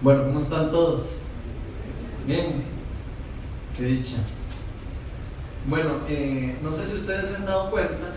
[0.00, 1.18] Bueno, ¿cómo están todos?
[2.26, 2.64] Bien,
[3.76, 4.16] qué dicha.
[5.66, 8.12] Bueno, eh, no sé si ustedes se han dado cuenta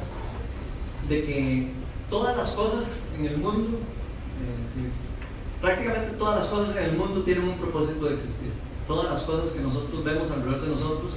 [1.08, 1.72] de que
[2.10, 7.48] todas las cosas en el mundo, eh, prácticamente todas las cosas en el mundo tienen
[7.48, 8.52] un propósito de existir.
[8.88, 11.12] Todas las cosas que nosotros vemos alrededor de nosotros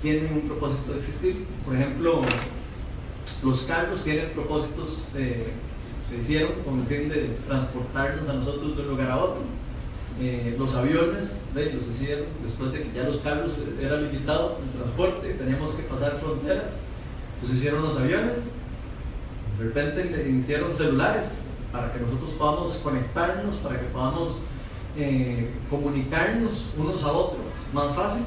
[0.00, 1.46] tienen un propósito de existir.
[1.64, 2.22] Por ejemplo,
[3.42, 5.52] los carros tienen propósitos, eh,
[6.08, 9.57] se hicieron con el fin de transportarnos a nosotros de un lugar a otro.
[10.20, 15.34] Eh, los aviones los hicieron después de que ya los carros era limitado el transporte,
[15.34, 16.80] teníamos que pasar fronteras.
[17.34, 18.48] Entonces hicieron los aviones,
[19.58, 24.42] de repente hicieron celulares para que nosotros podamos conectarnos, para que podamos
[24.96, 28.24] eh, comunicarnos unos a otros más fácil.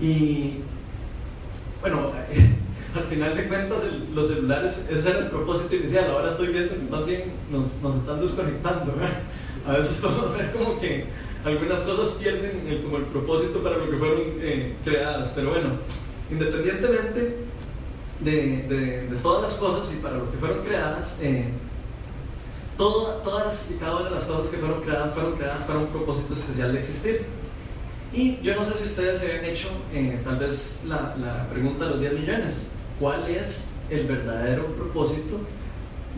[0.00, 0.60] Y
[1.82, 2.12] bueno,
[2.94, 6.90] al final de cuentas los celulares, ese era el propósito inicial, ahora estoy viendo que
[6.90, 8.94] más bien nos, nos están desconectando.
[9.66, 10.02] A veces
[10.36, 11.04] ver como que
[11.44, 15.70] algunas cosas pierden el, como el propósito para lo que fueron eh, creadas, pero bueno,
[16.30, 17.36] independientemente
[18.20, 21.48] de, de, todas las cosas y para lo que fueron creadas, eh,
[22.76, 26.34] todas y cada una de las cosas que fueron creadas fueron creadas para un propósito
[26.34, 27.26] especial de existir.
[28.12, 31.84] Y yo no sé si ustedes se habían hecho eh, tal vez la, la, pregunta
[31.84, 35.38] de los 10 millones, ¿cuál es el verdadero propósito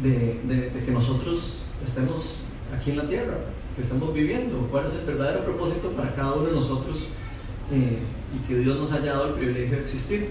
[0.03, 3.35] de, de, que nosotros estemos aquí en la tierra,
[3.75, 4.69] que estamos viviendo?
[4.71, 7.09] ¿Cuál es el verdadero propósito para cada uno de nosotros
[7.71, 7.99] eh,
[8.35, 10.31] y que Dios nos haya dado el privilegio de existir?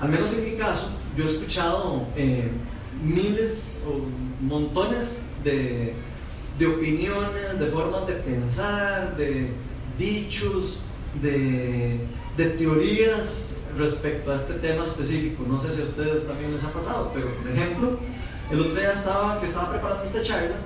[0.00, 2.50] Al menos en mi caso, yo he escuchado eh,
[3.02, 5.94] miles o montones de,
[6.58, 9.50] de opiniones, de formas de pensar, de
[9.98, 10.82] dichos,
[11.20, 11.98] de,
[12.36, 15.44] de, teorías respecto a este tema específico.
[15.48, 17.98] No sé si a ustedes también les ha pasado, pero por ejemplo,
[18.50, 20.56] el otro día estaba, que estaba preparando esta charla,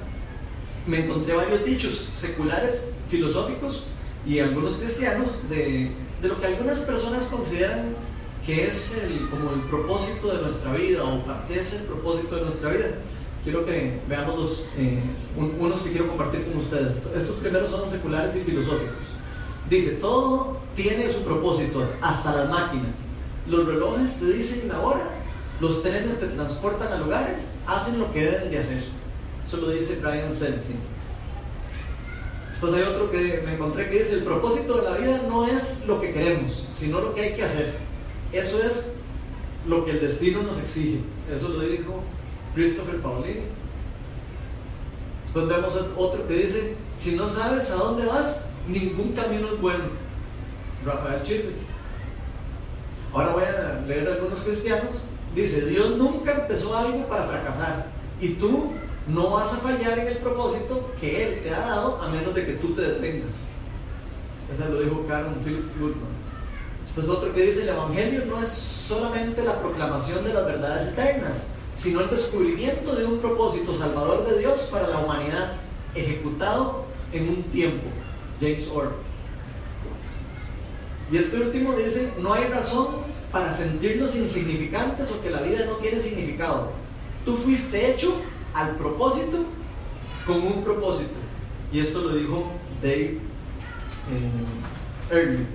[0.86, 3.86] me encontré varios dichos seculares, filosóficos
[4.26, 7.94] y algunos cristianos de, de lo que algunas personas consideran
[8.44, 12.42] que es el, como el propósito de nuestra vida o parte es el propósito de
[12.42, 12.86] nuestra vida.
[13.44, 15.02] Quiero que veamos los, eh,
[15.36, 16.94] unos que quiero compartir con ustedes.
[17.14, 18.94] Estos primeros son los seculares y filosóficos.
[19.68, 22.98] Dice, todo tiene su propósito, hasta las máquinas.
[23.46, 25.10] Los relojes te dicen la hora,
[25.60, 28.84] los trenes te transportan a lugares, hacen lo que deben de hacer.
[29.52, 30.80] Eso lo dice Brian Selzing.
[32.52, 35.86] Después hay otro que me encontré que dice, el propósito de la vida no es
[35.86, 37.74] lo que queremos, sino lo que hay que hacer.
[38.32, 38.94] Eso es
[39.66, 41.00] lo que el destino nos exige.
[41.30, 42.02] Eso lo dijo
[42.54, 43.42] Christopher Paulini.
[45.24, 49.84] Después vemos otro que dice, si no sabes a dónde vas, ningún camino es bueno.
[50.82, 51.58] Rafael Chirves.
[53.12, 54.94] Ahora voy a leer algunos cristianos.
[55.34, 57.88] Dice, Dios nunca empezó algo para fracasar.
[58.18, 58.72] Y tú
[59.08, 62.46] no vas a fallar en el propósito que Él te ha dado a menos de
[62.46, 63.48] que tú te detengas.
[64.52, 66.22] Eso lo dijo Karen Phillips Goodman.
[66.84, 71.46] Después otro que dice, el Evangelio no es solamente la proclamación de las verdades eternas,
[71.76, 75.54] sino el descubrimiento de un propósito salvador de Dios para la humanidad,
[75.94, 77.86] ejecutado en un tiempo.
[78.40, 78.92] James Orr.
[81.10, 82.88] Y este último dice, no hay razón
[83.30, 86.72] para sentirnos insignificantes o que la vida no tiene significado.
[87.24, 88.20] Tú fuiste hecho
[88.54, 89.44] al propósito
[90.26, 91.14] con un propósito.
[91.72, 92.50] Y esto lo dijo
[92.82, 93.18] Dave
[95.10, 95.46] eh,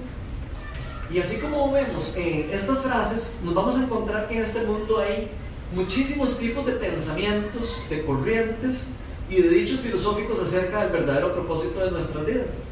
[1.14, 5.00] Y así como vemos en estas frases, nos vamos a encontrar que en este mundo
[5.00, 5.30] hay
[5.74, 8.96] muchísimos tipos de pensamientos, de corrientes
[9.30, 12.64] y de dichos filosóficos acerca del verdadero propósito de nuestras vidas.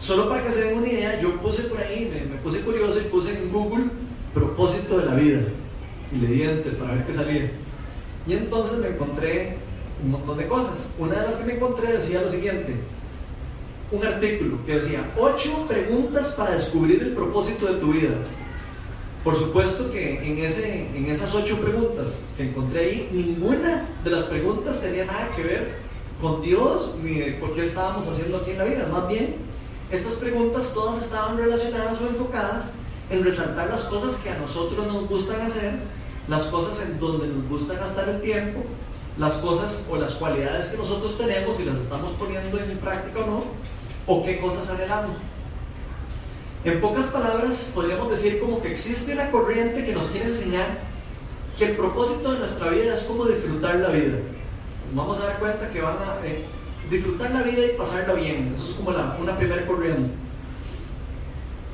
[0.00, 3.04] Solo para que se den una idea, yo puse por ahí, me, puse curioso y
[3.04, 3.84] puse en Google
[4.34, 5.40] propósito de la vida
[6.12, 7.50] y le di enter para ver qué salía.
[8.26, 9.58] Y entonces me encontré
[10.02, 10.94] un montón de cosas.
[10.98, 12.74] Una de las que me encontré decía lo siguiente,
[13.92, 18.14] un artículo que decía, ocho preguntas para descubrir el propósito de tu vida.
[19.22, 24.24] Por supuesto que en, ese, en esas ocho preguntas que encontré ahí, ninguna de las
[24.24, 25.78] preguntas tenía nada que ver
[26.20, 28.88] con Dios ni de por qué estábamos haciendo aquí en la vida.
[28.90, 29.36] Más bien,
[29.90, 32.74] estas preguntas todas estaban relacionadas o enfocadas
[33.10, 35.74] en resaltar las cosas que a nosotros nos gustan hacer,
[36.28, 38.62] las cosas en donde nos gusta gastar el tiempo,
[39.18, 43.26] las cosas o las cualidades que nosotros tenemos y las estamos poniendo en práctica o
[43.26, 43.44] no,
[44.06, 45.16] o qué cosas anhelamos.
[46.64, 50.78] En pocas palabras, podríamos decir como que existe una corriente que nos quiere enseñar
[51.58, 54.18] que el propósito de nuestra vida es como disfrutar la vida.
[54.94, 56.46] vamos a dar cuenta que van a eh,
[56.90, 58.52] disfrutar la vida y pasarla bien.
[58.54, 60.10] Eso es como una primera corriente.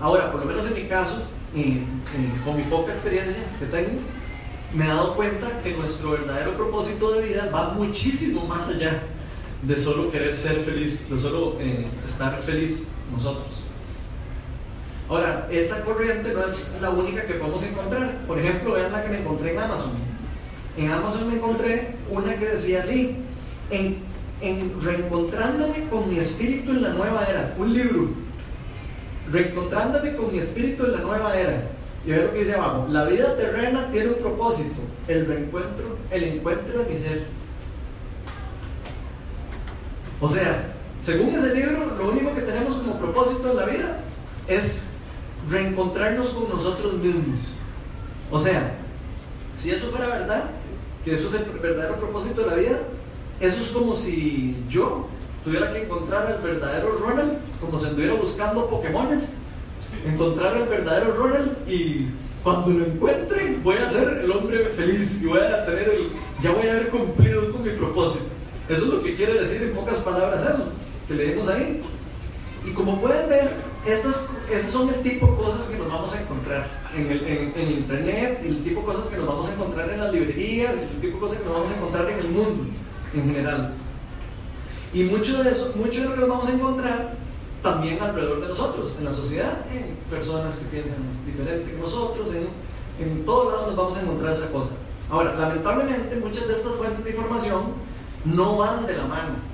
[0.00, 1.22] Ahora, por lo menos en mi caso,
[2.44, 4.00] con mi poca experiencia que tengo,
[4.74, 9.02] me he dado cuenta que nuestro verdadero propósito de vida va muchísimo más allá
[9.62, 13.64] de solo querer ser feliz, de solo eh, estar feliz nosotros.
[15.08, 18.18] Ahora, esta corriente no es la única que podemos encontrar.
[18.28, 19.92] Por ejemplo, vean la que me encontré en Amazon.
[20.76, 23.16] En Amazon me encontré una que decía así,
[23.70, 23.98] en,
[24.40, 28.10] en Reencontrándome con mi espíritu en la nueva era, un libro.
[29.32, 31.70] Reencontrándome con mi espíritu en la nueva era.
[32.04, 36.24] Y vean lo que dice abajo, la vida terrena tiene un propósito, el reencuentro, el
[36.24, 37.24] encuentro de mi ser.
[40.20, 44.00] O sea, según ese libro, lo único que tenemos como propósito en la vida
[44.48, 44.84] es
[45.48, 47.38] reencontrarnos con nosotros mismos.
[48.30, 48.76] O sea,
[49.56, 50.44] si eso fuera verdad,
[51.04, 52.78] que eso es el verdadero propósito de la vida,
[53.40, 55.08] eso es como si yo
[55.44, 59.42] tuviera que encontrar al verdadero Ronald, como si anduviera buscando Pokémones,
[60.04, 62.06] encontrar al verdadero Ronald y
[62.42, 66.12] cuando lo encuentre voy a ser el hombre feliz y voy a tener el,
[66.42, 68.24] ya voy a haber cumplido con mi propósito.
[68.68, 70.68] Eso es lo que quiere decir en pocas palabras eso,
[71.08, 71.82] que leemos ahí.
[72.64, 73.50] Y como pueden ver,
[73.86, 77.70] estas, estas son el tipo de cosas que nos vamos a encontrar en, el, en,
[77.70, 81.14] internet, el tipo de cosas que nos vamos a encontrar en las librerías, el tipo
[81.14, 82.64] de cosas que nos vamos a encontrar en el mundo
[83.14, 83.72] en general.
[84.92, 87.14] Y mucho de eso, mucho de lo que nos vamos a encontrar
[87.62, 92.48] también alrededor de nosotros, en la sociedad, en personas que piensan diferente que nosotros, en,
[93.04, 94.70] en todo lado nos vamos a encontrar esa cosa.
[95.10, 97.74] Ahora, lamentablemente, muchas de estas fuentes de información
[98.24, 99.50] no van de la mano,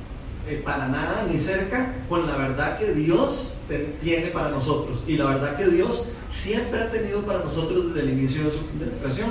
[0.46, 3.60] eh, para nada, ni cerca, con la verdad que Dios
[4.00, 8.18] tiene para nosotros y la verdad que Dios siempre ha tenido para nosotros desde el
[8.18, 8.66] inicio de su
[9.00, 9.30] creación.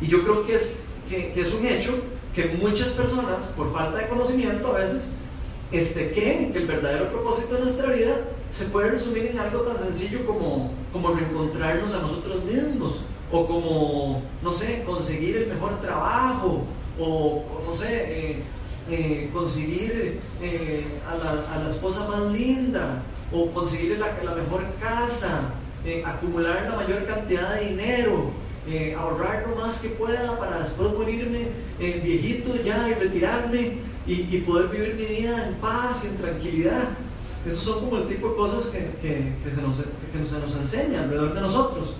[0.00, 1.92] Y yo creo que es, que, es un hecho
[2.34, 5.16] que muchas personas, por falta de conocimiento, a veces
[5.72, 8.14] este, que el verdadero propósito de nuestra vida
[8.50, 13.00] se puede resumir en algo tan sencillo como, como reencontrarnos a nosotros mismos,
[13.32, 16.64] o como, no sé, conseguir el mejor trabajo,
[17.00, 18.42] o, no sé, eh,
[18.90, 23.02] eh, conseguir eh, a, la, a, la, esposa más linda,
[23.32, 25.54] o conseguir la, la mejor casa,
[26.04, 28.30] acumular la mayor cantidad de dinero,
[28.96, 31.48] ahorrar lo más que pueda para después morirme
[31.78, 36.88] viejito ya y retirarme y, poder vivir mi vida en paz y en tranquilidad.
[37.46, 40.56] Esos son como el tipo de cosas que, que, que se, nos, que se nos
[40.56, 41.94] enseña alrededor de nosotros.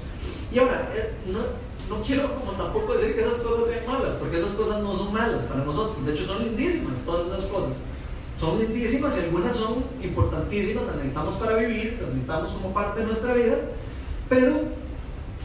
[0.52, 0.92] Y ahora,
[1.26, 4.94] no, no quiero como tampoco decir que esas cosas sean malas, porque esas cosas no
[4.94, 6.04] son malas para nosotros.
[6.04, 7.76] De hecho, son lindísimas todas esas cosas.
[8.38, 13.06] Son lindísimas y algunas son importantísimas, las necesitamos para vivir, las necesitamos como parte de
[13.06, 13.56] nuestra vida,
[14.28, 14.62] pero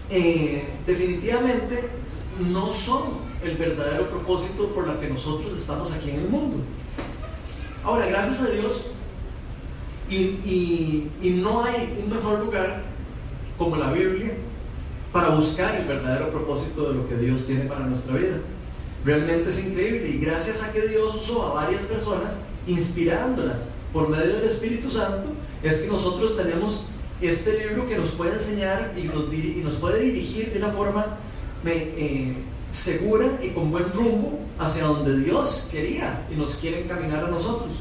[0.09, 1.89] eh, definitivamente
[2.39, 6.57] no son el verdadero propósito por la que nosotros estamos aquí en el mundo.
[7.83, 8.87] Ahora, gracias a Dios,
[10.09, 11.09] y,
[11.41, 12.83] no hay un mejor lugar
[13.57, 14.33] como la Biblia
[15.11, 18.37] para buscar el verdadero propósito de lo que Dios tiene para nuestra vida.
[19.03, 24.35] Realmente es increíble y gracias a que Dios usó a varias personas, inspirándolas por medio
[24.35, 25.29] del Espíritu Santo,
[25.63, 26.89] es que nosotros tenemos
[27.21, 31.17] este libro que nos puede enseñar y nos, y nos puede dirigir de una forma
[31.65, 32.35] eh,
[32.77, 37.71] segura y con buen rumbo hacia donde Dios quería y nos quiere encaminar a nosotros.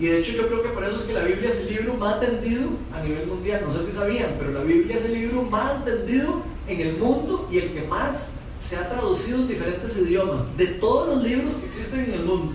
[0.00, 1.94] Y de hecho yo creo que por eso es que la Biblia es el libro
[1.94, 3.62] más vendido a nivel mundial.
[3.66, 7.48] No sé si sabían, pero la Biblia es el libro más vendido en el mundo
[7.52, 10.56] y el que más se ha traducido en diferentes idiomas.
[10.56, 12.54] De todos los libros que existen en el mundo.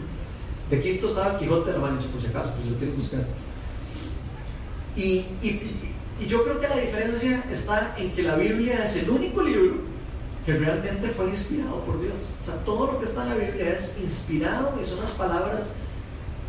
[0.71, 3.27] De quinto estaba el Quijote de la Mancha, por si acaso, pues lo quieren buscar.
[4.95, 5.03] Y,
[5.43, 5.61] y,
[6.19, 9.94] y yo creo que la diferencia está en que la Biblia es el único libro
[10.45, 12.29] que realmente fue inspirado por Dios.
[12.41, 15.75] O sea, todo lo que está en la Biblia es inspirado y son las palabras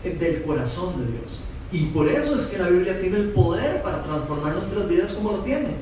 [0.05, 1.31] del corazón de Dios.
[1.73, 5.33] Y por eso es que la Biblia tiene el poder para transformar nuestras vidas como
[5.33, 5.76] lo tiene.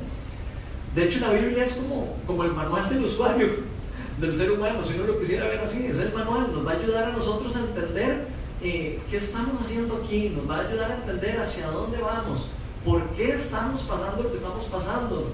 [0.94, 3.49] De hecho, la Biblia es como, como el manual del usuario,
[4.21, 6.76] del ser humano, si uno lo quisiera ver así, es el manual, nos va a
[6.76, 8.28] ayudar a nosotros a entender
[8.62, 12.49] eh, qué estamos haciendo aquí, nos va a ayudar a entender hacia dónde vamos,
[12.85, 15.25] por qué estamos pasando lo que estamos pasando.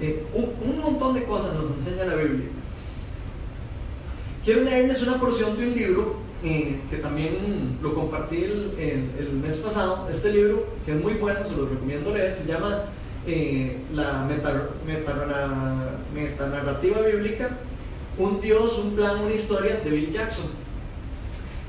[0.00, 2.46] Eh, un, un montón de cosas nos enseña la Biblia.
[4.44, 9.58] Quiero leerles una porción de un libro eh, que también lo compartí el, el, mes
[9.58, 12.84] pasado, este libro, que es muy bueno, se lo recomiendo leer, se llama
[13.26, 14.68] eh, La meta,
[16.14, 17.58] Metanarrativa Bíblica,
[18.16, 20.46] Un Dios, un plan, una historia, de Bill Jackson.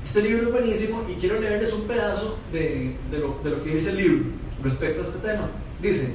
[0.04, 3.74] Este libro es buenísimo y quiero leerles un pedazo de, de, lo, de lo, que
[3.74, 4.24] dice el libro
[4.62, 5.48] respecto a este tema.
[5.82, 6.14] Dice,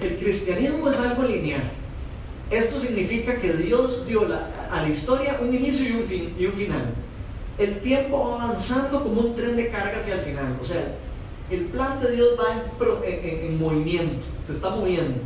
[0.00, 1.70] el cristianismo es algo lineal
[2.50, 6.52] esto significa que Dios dio a la historia un inicio y un, fin, y un
[6.52, 6.94] final.
[7.58, 10.58] El tiempo va avanzando como un tren de carga hacia el final.
[10.60, 10.96] O sea,
[11.50, 12.64] el plan de Dios va
[13.06, 15.20] en, movimiento, se está moviendo.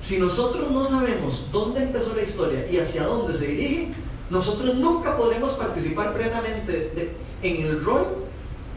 [0.00, 3.88] Si nosotros no sabemos dónde empezó la historia y hacia dónde se dirige,
[4.30, 7.12] nosotros nunca podremos participar plenamente
[7.42, 8.06] en el rol,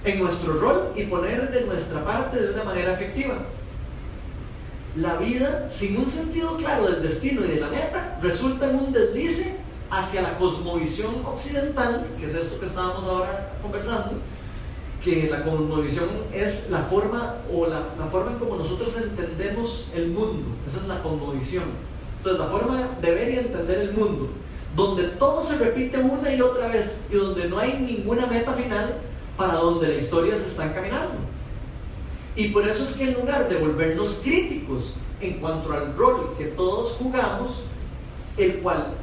[0.04, 3.40] en nuestro rol y poner de nuestra parte de una manera efectiva.
[4.96, 8.94] La vida, sin un sentido claro del destino y de la meta, resulta en un
[8.94, 9.58] deslice
[9.90, 14.14] hacia la cosmovisión occidental, que es esto que estábamos ahora conversando,
[15.04, 20.48] que la cosmovisión es la forma o la, forma en como nosotros entendemos el mundo,
[20.68, 21.66] esa es la cosmovisión.
[22.18, 24.30] Entonces la forma de ver y entender el mundo,
[24.76, 28.96] donde todo se repite una y otra vez y donde no hay ninguna meta final
[29.38, 31.35] para donde la historia se está encaminando.
[32.36, 36.46] Y por eso es que en lugar de volvernos críticos en cuanto al rol que
[36.46, 37.64] todos jugamos,
[38.38, 38.94] el cual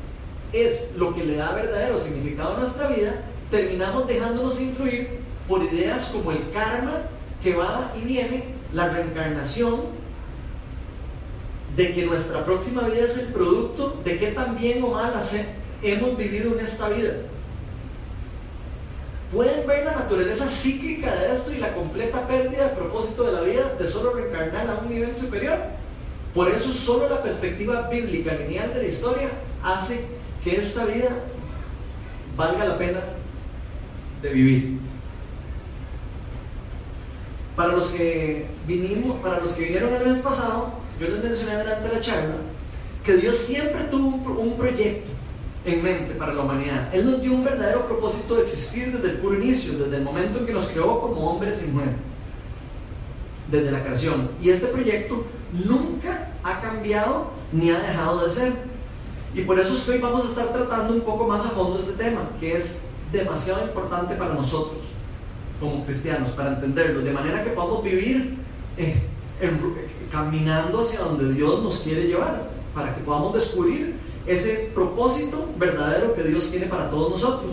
[0.53, 6.11] es lo que le da verdadero significado a nuestra vida, terminamos dejándonos influir por ideas
[6.13, 7.03] como el karma
[7.43, 10.03] que va y viene, la reencarnación,
[11.77, 15.15] de que nuestra próxima vida es el producto de qué tan bien o mal
[15.83, 17.15] hemos vivido en esta vida.
[19.33, 23.41] Pueden ver la naturaleza cíclica de esto y la completa pérdida de propósito de la
[23.41, 25.59] vida de solo reencarnar a un nivel superior.
[26.35, 29.31] Por eso solo la perspectiva bíblica lineal de la historia
[29.63, 30.07] hace
[30.45, 31.09] que esta vida
[32.37, 33.01] valga la pena
[34.21, 34.79] de vivir.
[37.57, 41.89] Para los que vinimos, para los que vinieron el mes pasado, yo les mencioné durante
[41.93, 42.35] la charla
[43.05, 45.11] que Dios siempre tuvo un, proyecto
[45.65, 46.93] en mente para la humanidad.
[46.93, 50.41] Él nos dio un verdadero propósito de existir desde el puro inicio, desde el momento
[50.41, 51.95] en que nos creó como hombres y mujeres,
[53.51, 54.31] desde la creación.
[54.41, 58.53] Y este proyecto nunca ha cambiado ni ha dejado de ser.
[59.35, 61.79] Y por eso es que hoy vamos a estar tratando un poco más a fondo
[61.79, 64.83] este tema, que es demasiado importante para nosotros
[65.61, 68.37] como cristianos, para entenderlo, de manera que podamos vivir
[68.77, 69.03] eh,
[70.13, 76.23] caminando hacia donde Dios nos quiere llevar, para que podamos descubrir ese propósito verdadero que
[76.23, 77.53] Dios tiene para todos nosotros.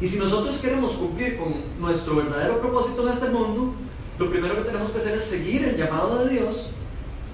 [0.00, 3.74] Y si nosotros queremos cumplir con nuestro verdadero propósito en este mundo,
[4.18, 6.70] lo primero que tenemos que hacer es seguir el llamado de Dios,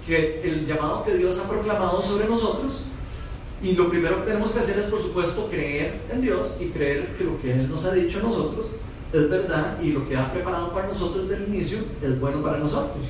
[0.07, 2.81] que el llamado que Dios ha proclamado sobre nosotros.
[3.63, 7.17] Y lo primero que tenemos que hacer es, por supuesto, creer en Dios y creer
[7.19, 8.69] que lo que Él nos ha dicho a nosotros
[9.13, 12.59] es verdad y lo que ha preparado para nosotros desde el inicio es bueno para
[12.59, 13.05] nosotros.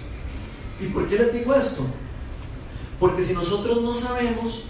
[0.81, 1.83] ¿Y por qué les digo esto?
[2.99, 4.65] Porque si nosotros no sabemos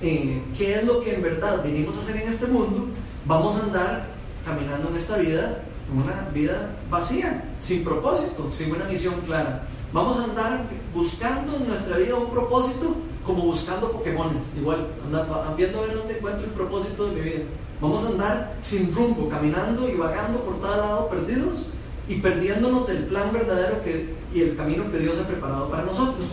[0.00, 2.86] eh, qué es lo que en verdad vinimos a hacer en este mundo,
[3.24, 4.06] vamos a andar
[4.44, 9.66] caminando en esta vida, una vida vacía, sin propósito, sin una misión clara.
[9.92, 15.78] Vamos a andar buscando en nuestra vida un propósito como buscando Pokémones, igual, andando, viendo
[15.78, 17.44] a ver dónde encuentro el propósito de mi vida.
[17.80, 21.66] Vamos a andar sin rumbo, caminando y vagando por todo lado, perdidos
[22.08, 26.26] y perdiéndonos del plan verdadero que, y el camino que Dios ha preparado para nosotros.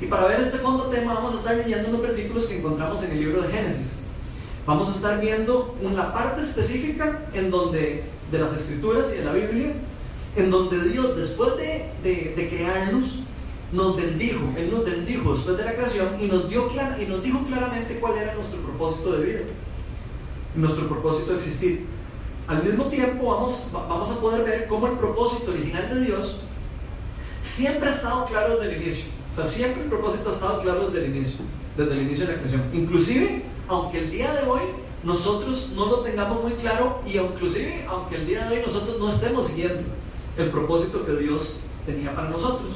[0.00, 3.12] Y para ver este fondo tema vamos a estar leyendo unos versículos que encontramos en
[3.12, 3.98] el libro de Génesis.
[4.66, 9.32] Vamos a estar viendo una parte específica en donde, de las escrituras y de la
[9.32, 9.72] Biblia,
[10.36, 13.20] en donde Dios después de, de, de crearnos,
[13.72, 16.68] nos bendijo, Él nos bendijo después de la creación y nos, dio
[17.00, 19.40] y nos dijo claramente cuál era nuestro propósito de vida,
[20.56, 21.86] nuestro propósito de existir.
[22.48, 26.40] Al mismo tiempo vamos, vamos a poder ver cómo el propósito original de Dios
[27.42, 29.10] siempre ha estado claro desde el inicio.
[29.32, 31.40] O sea, siempre el propósito ha estado claro desde el inicio,
[31.76, 32.62] desde el inicio de la creación.
[32.72, 34.62] Inclusive, aunque el día de hoy
[35.02, 39.08] nosotros no lo tengamos muy claro y inclusive aunque el día de hoy nosotros no
[39.08, 39.82] estemos siguiendo
[40.36, 42.72] el propósito que Dios tenía para nosotros.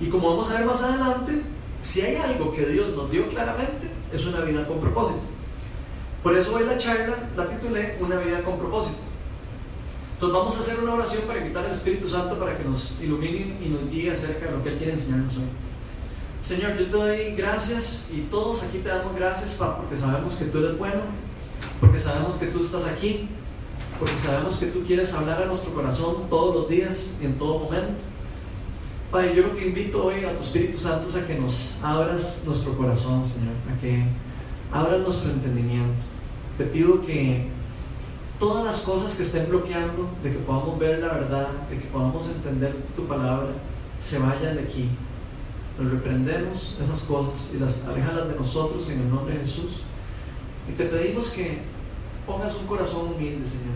[0.00, 1.42] Y como vamos a ver más adelante,
[1.82, 5.20] si hay algo que Dios nos dio claramente, es una vida con propósito.
[6.22, 8.98] Por eso hoy la charla la titulé Una vida con propósito.
[10.18, 13.56] Entonces vamos a hacer una oración para invitar al Espíritu Santo para que nos ilumine
[13.64, 15.44] y nos guíe acerca de lo que Él quiere enseñarnos hoy.
[16.42, 20.58] Señor, yo te doy gracias y todos aquí te damos gracias, porque sabemos que tú
[20.58, 21.02] eres bueno,
[21.78, 23.28] porque sabemos que tú estás aquí,
[24.00, 27.60] porque sabemos que tú quieres hablar a nuestro corazón todos los días y en todo
[27.60, 28.02] momento.
[29.12, 32.42] Padre, yo lo que invito hoy a tu Espíritu Santo es a que nos abras
[32.44, 34.02] nuestro corazón, Señor, a que
[34.72, 35.94] abras nuestro entendimiento.
[36.58, 37.56] Te pido que
[38.38, 42.28] todas las cosas que estén bloqueando, de que podamos ver la verdad, de que podamos
[42.34, 43.48] entender tu palabra,
[43.98, 44.88] se vayan de aquí.
[45.78, 49.82] Nos reprendemos esas cosas y las alejalas de nosotros en el nombre de Jesús.
[50.68, 51.58] Y te pedimos que
[52.26, 53.74] pongas un corazón humilde, Señor.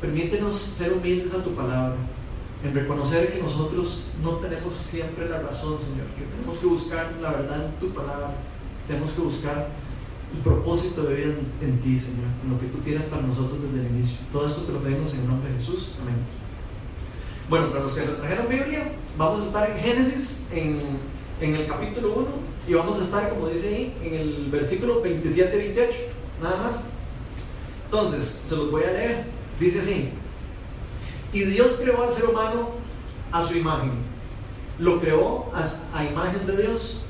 [0.00, 1.96] Permítenos ser humildes a tu palabra,
[2.64, 7.30] en reconocer que nosotros no tenemos siempre la razón, Señor, que tenemos que buscar la
[7.30, 8.34] verdad en tu palabra,
[8.86, 9.68] tenemos que buscar
[10.42, 13.94] propósito de vida en, ti, Señor, en lo que tú tienes para nosotros desde el
[13.94, 14.18] inicio.
[14.32, 15.92] Todo esto te lo pedimos en el nombre de Jesús.
[16.00, 16.16] Amén.
[17.48, 20.78] Bueno, para los que trajeron Biblia, vamos a estar en Génesis, en,
[21.40, 22.26] en el capítulo 1
[22.66, 25.98] Y vamos a estar, como dice ahí, en el versículo 27 y 28,
[26.42, 26.84] nada más.
[27.84, 29.24] Entonces, se los voy a leer.
[29.60, 30.10] Dice así,
[31.32, 32.70] y Dios creó al ser humano
[33.30, 33.92] a su imagen.
[34.78, 37.00] Lo creó a, a imagen de Dios.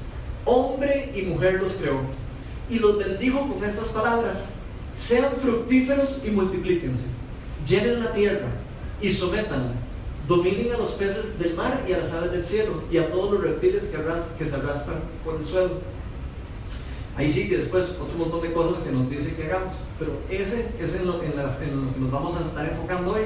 [0.45, 2.00] Hombre y mujer los creó.
[2.68, 4.46] Y los bendijo con estas palabras.
[4.99, 7.06] Sean fructíferos y multiplíquense.
[7.66, 8.49] Llenen la tierra
[9.00, 9.73] y sométanla.
[10.26, 13.32] Dominen a los peces del mar y a las aves del cielo y a todos
[13.32, 13.99] los reptiles que,
[14.38, 15.80] que se arrastran por el suelo.
[17.16, 19.75] Ahí sí que después otro montón de cosas que nos dice que hagamos.
[19.99, 23.23] Pero ese es en lo, que nos vamos a estar enfocando hoy.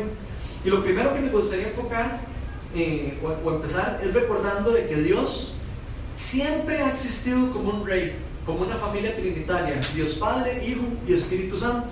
[0.65, 2.21] Y lo primero que me gustaría enfocar
[2.75, 5.55] eh, o, o, empezar es recordando de que Dios
[6.15, 8.15] siempre ha existido como un rey,
[8.47, 11.89] como una familia trinitaria, Dios Padre, Hijo y Espíritu Santo.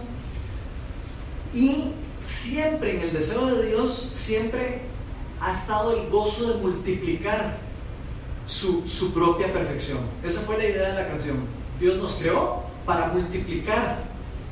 [1.54, 1.92] Y
[2.24, 4.82] siempre en el deseo de Dios, siempre
[5.40, 7.58] ha estado el gozo de multiplicar
[8.46, 9.98] su, su propia perfección.
[10.24, 11.36] Esa fue la idea de la canción.
[11.78, 13.98] Dios nos creó para multiplicar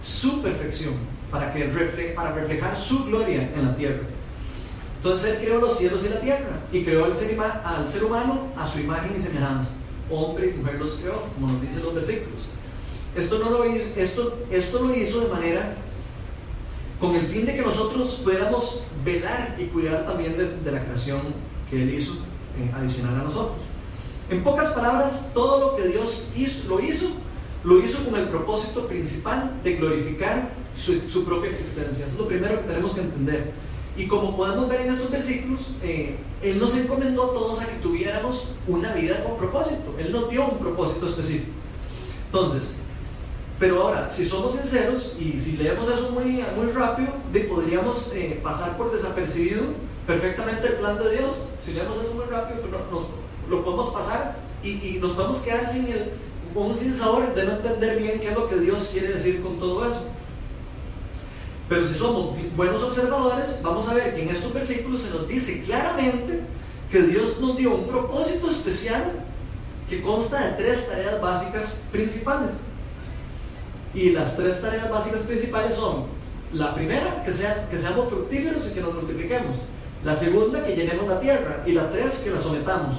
[0.02, 0.94] su perfección,
[1.30, 4.02] para, que refle para reflejar su gloria en la tierra.
[4.96, 8.52] Entonces Él creó los cielos y la tierra y creó al ser, al ser humano
[8.56, 9.76] a su imagen y semejanza.
[10.10, 12.48] Hombre y mujer los creó, como nos dicen los versículos.
[13.14, 15.74] Esto, no lo hizo, esto, esto lo hizo de manera
[17.00, 21.20] con el fin de que nosotros pudiéramos velar y cuidar también de, de la creación
[21.70, 23.58] que Él hizo eh, adicional a nosotros.
[24.28, 27.08] En pocas palabras, todo lo que Dios hizo, lo hizo,
[27.64, 32.06] lo hizo con el propósito principal de glorificar su, su propia existencia.
[32.06, 33.52] es lo primero que tenemos que entender.
[33.96, 37.76] Y como podemos ver en estos versículos, eh, Él nos encomendó a todos a que
[37.76, 39.94] tuviéramos una vida con propósito.
[39.98, 41.52] Él nos dio un propósito específico.
[42.26, 42.80] Entonces,
[43.58, 47.08] pero ahora, si somos sinceros y si leemos eso muy, rápido,
[47.48, 49.62] podríamos eh, pasar por desapercibido
[50.06, 51.46] perfectamente el plan de Dios.
[51.64, 52.60] Si leemos eso muy rápido,
[52.90, 53.04] nos,
[53.48, 56.10] lo podemos pasar y, nos vamos a quedar sin el,
[56.54, 59.88] un sinsabor de no entender bien qué es lo que Dios quiere decir con todo
[59.88, 60.02] eso.
[61.68, 65.62] Pero si somos buenos observadores, vamos a ver que en estos versículos se nos dice
[65.64, 66.42] claramente
[66.90, 69.24] que Dios nos dio un propósito especial
[69.88, 72.60] que consta de tres tareas básicas principales.
[73.94, 76.04] Y las tres tareas básicas principales son,
[76.52, 79.56] la primera, que, sea, que seamos fructíferos y que nos multipliquemos.
[80.04, 81.64] La segunda, que llenemos la tierra.
[81.66, 82.98] Y la tres, que la sometamos.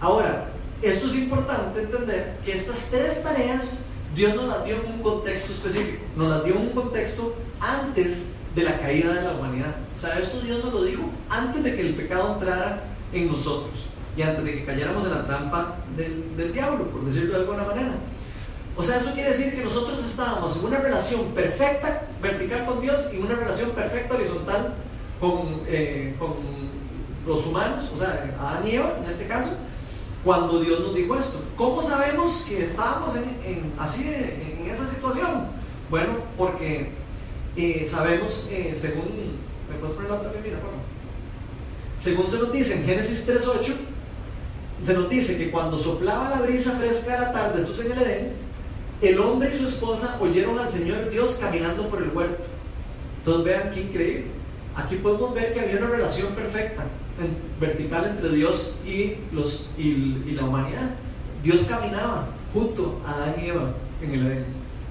[0.00, 0.48] Ahora,
[0.80, 5.52] esto es importante entender que estas tres tareas Dios nos las dio en un contexto
[5.52, 9.76] específico, nos las dio en un contexto antes de la caída de la humanidad.
[9.96, 13.86] O sea, esto Dios nos lo dijo antes de que el pecado entrara en nosotros
[14.16, 17.64] y antes de que cayéramos en la trampa del, del diablo, por decirlo de alguna
[17.64, 17.92] manera.
[18.76, 23.10] O sea, eso quiere decir que nosotros estábamos en una relación perfecta, vertical con Dios,
[23.12, 24.74] y una relación perfecta, horizontal
[25.18, 26.34] con, eh, con
[27.26, 29.52] los humanos, o sea, Adán y Eva en este caso,
[30.24, 31.40] cuando Dios nos dijo esto.
[31.56, 35.46] ¿Cómo sabemos que estábamos en, así en esa situación?
[35.88, 36.90] Bueno, porque
[37.56, 39.06] eh, sabemos, eh, según,
[39.70, 40.32] ¿me puedes poner la otra
[42.02, 43.74] Según se nos dice en Génesis 3.8,
[44.84, 47.92] se nos dice que cuando soplaba la brisa fresca de la tarde, esto es en
[47.92, 48.32] el Edén,
[49.00, 52.44] el hombre y su esposa oyeron al Señor Dios caminando por el huerto.
[53.18, 54.26] Entonces vean qué increíble.
[54.74, 56.84] Aquí podemos ver que había una relación perfecta
[57.60, 60.90] vertical entre Dios y, los, y, la humanidad.
[61.42, 64.44] Dios caminaba junto a Adán y Eva en el Edén.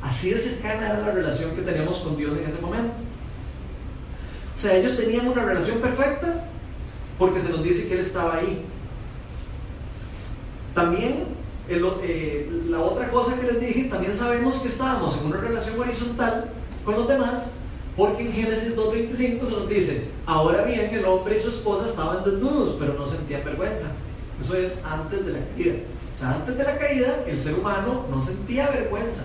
[0.06, 2.94] Así de cercana era la relación que teníamos con Dios en ese momento.
[4.56, 6.46] O sea, ellos tenían una relación perfecta
[7.18, 8.64] porque se nos dice que Él estaba ahí.
[10.76, 11.26] También
[11.68, 16.52] eh, la otra cosa que les dije, también sabemos que estábamos en una relación horizontal
[16.84, 17.52] con los demás
[17.98, 22.24] porque en Génesis 2.25 se nos dice, ahora bien el hombre y su esposa estaban
[22.24, 23.94] desnudos, pero no sentían vergüenza.
[24.40, 25.76] Eso es antes de la caída.
[26.14, 29.24] O sea, antes de la caída, el ser humano no sentía vergüenza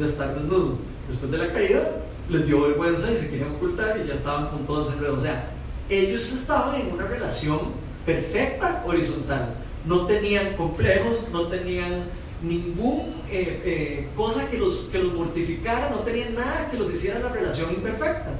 [0.00, 0.78] de estar desnudo.
[1.08, 1.90] Después de la caída,
[2.28, 5.16] les dio vergüenza y se querían ocultar y ya estaban con todo ese enredo.
[5.16, 5.50] O sea,
[5.88, 7.58] ellos estaban en una relación
[8.06, 9.54] perfecta horizontal.
[9.84, 12.04] No tenían complejos, no tenían
[12.42, 17.20] ninguna eh, eh, cosa que los, que los mortificara, no tenían nada que los hiciera
[17.20, 18.30] la relación imperfecta.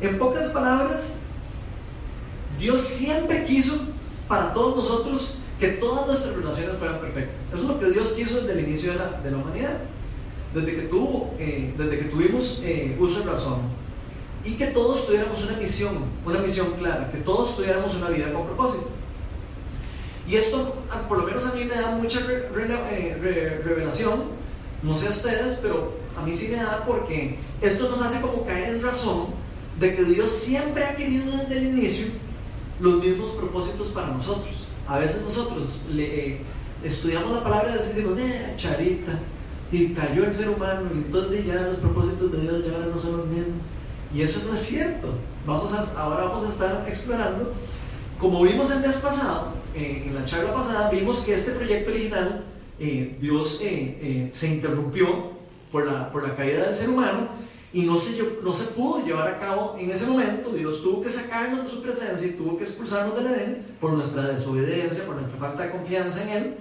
[0.00, 1.16] En pocas palabras,
[2.58, 3.78] Dios siempre quiso
[4.26, 7.36] para todos nosotros que todas nuestras relaciones fueran perfectas.
[7.52, 9.76] Eso es lo que Dios quiso desde el inicio de la, de la humanidad,
[10.54, 12.62] desde que, tuvo, eh, desde que tuvimos
[12.98, 13.58] uso de razón.
[14.42, 15.92] Y que todos tuviéramos una misión,
[16.24, 18.88] una misión clara, que todos tuviéramos una vida con propósito.
[20.26, 20.76] Y esto,
[21.08, 24.22] por lo menos a mí me da mucha eh, revelación,
[24.82, 28.46] no sé a ustedes, pero a mí sí me da porque esto nos hace como
[28.46, 29.26] caer en razón
[29.78, 32.06] de que Dios siempre ha querido desde el inicio
[32.80, 34.59] los mismos propósitos para nosotros,
[34.90, 36.38] a veces nosotros le, eh,
[36.82, 39.20] estudiamos la palabra y decimos, eh, charita,
[39.70, 43.18] y cayó el ser humano, y entonces ya los propósitos de Dios ya no son
[43.18, 43.62] los mismos.
[44.12, 45.14] Y eso no es cierto.
[45.46, 47.52] Vamos a, ahora vamos a estar explorando.
[48.18, 52.44] Como vimos el mes pasado, eh, en la charla pasada, vimos que este proyecto original,
[52.80, 55.30] eh, Dios eh, se interrumpió
[55.70, 57.28] por la, por la caída del ser humano
[57.72, 60.50] y no se, no se pudo llevar a cabo en ese momento.
[60.50, 64.22] Dios tuvo que sacarnos de su presencia y tuvo que expulsarnos del Edén por nuestra
[64.22, 66.54] desobediencia, por nuestra falta de confianza en Él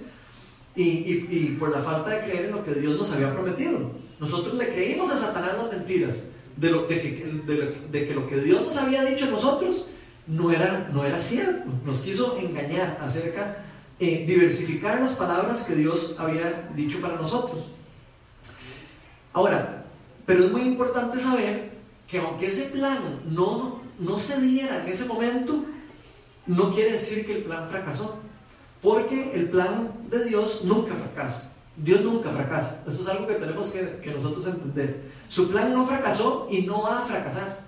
[0.76, 3.92] y, y, por la falta de creer en lo que Dios nos había prometido.
[4.20, 8.40] Nosotros le creímos a Satanás las mentiras de, lo, de, que, de, que, lo que
[8.42, 9.88] Dios nos había dicho a nosotros
[10.28, 11.70] no era, no era cierto.
[11.86, 13.66] Nos quiso engañar acerca,
[14.00, 17.64] eh, diversificar las palabras que Dios había dicho para nosotros.
[19.34, 19.79] Ahora,
[20.30, 21.72] pero es muy importante saber
[22.08, 23.00] que aunque ese plan
[23.32, 25.66] no, no se diera en ese momento,
[26.46, 28.20] no quiere decir que el plan fracasó.
[28.80, 31.52] Porque el plan de Dios nunca fracasa.
[31.76, 32.84] Dios nunca fracasa.
[32.88, 35.02] Eso es algo que tenemos que, que, nosotros entender.
[35.30, 37.62] Su plan no fracasó y no va a fracasar.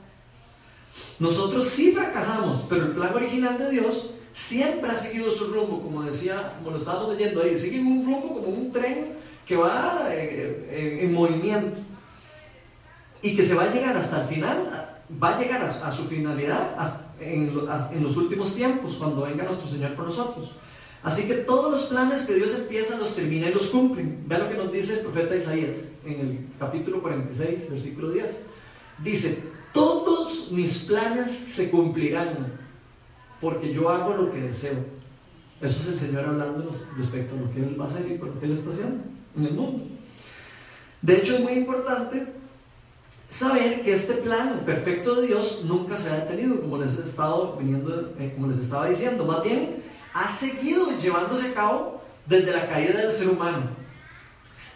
[1.18, 6.04] Nosotros sí fracasamos, pero el plan original de Dios siempre ha seguido su rumbo, como
[6.04, 9.14] decía, como lo estábamos leyendo ahí, sigue un rumbo como un tren
[9.48, 11.91] que va eh, eh, en movimiento
[13.22, 16.76] y que se va a llegar hasta el final, va a llegar a, su finalidad
[17.20, 17.54] en,
[18.04, 20.52] los últimos tiempos, cuando venga nuestro Señor por nosotros.
[21.04, 24.06] Así que todos los planes que Dios empieza, los termina y los cumple.
[24.28, 28.42] Vean lo que nos dice el profeta Isaías en el capítulo 46, versículo 10.
[29.04, 32.54] Dice, todos mis planes se cumplirán,
[33.40, 34.78] porque yo hago lo que deseo.
[35.60, 38.30] Eso es el Señor hablando respecto a lo que Él va a hacer y por
[38.30, 39.04] lo que Él está haciendo
[39.38, 39.84] en el mundo.
[41.02, 42.41] De hecho, es muy importante
[43.32, 47.56] saber que este plan perfecto de Dios nunca se ha detenido, como les, he estado
[47.58, 49.26] viniendo, eh, como les estaba diciendo.
[49.26, 49.82] Más bien,
[50.14, 53.82] ha seguido llevándose a cabo desde la caída del ser humano.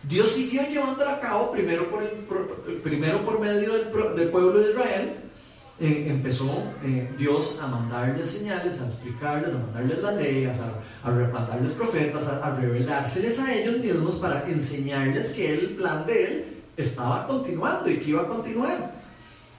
[0.03, 5.15] Dios siguió llevándolo a cabo primero por, el, primero por medio del, pueblo de Israel.
[5.77, 11.11] Eh, empezó eh, Dios a mandarles señales, a explicarles, a mandarles las leyes, a, a
[11.11, 16.54] mandarles profetas, a, a revelárseles a ellos mismos para enseñarles que el plan de Él
[16.77, 18.95] estaba continuando y que iba a continuar.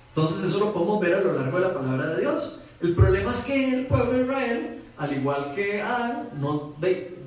[0.08, 2.60] Entonces eso lo podemos ver a lo largo de la palabra de Dios.
[2.80, 6.74] El problema es que el pueblo de Israel, al igual que Adán, no,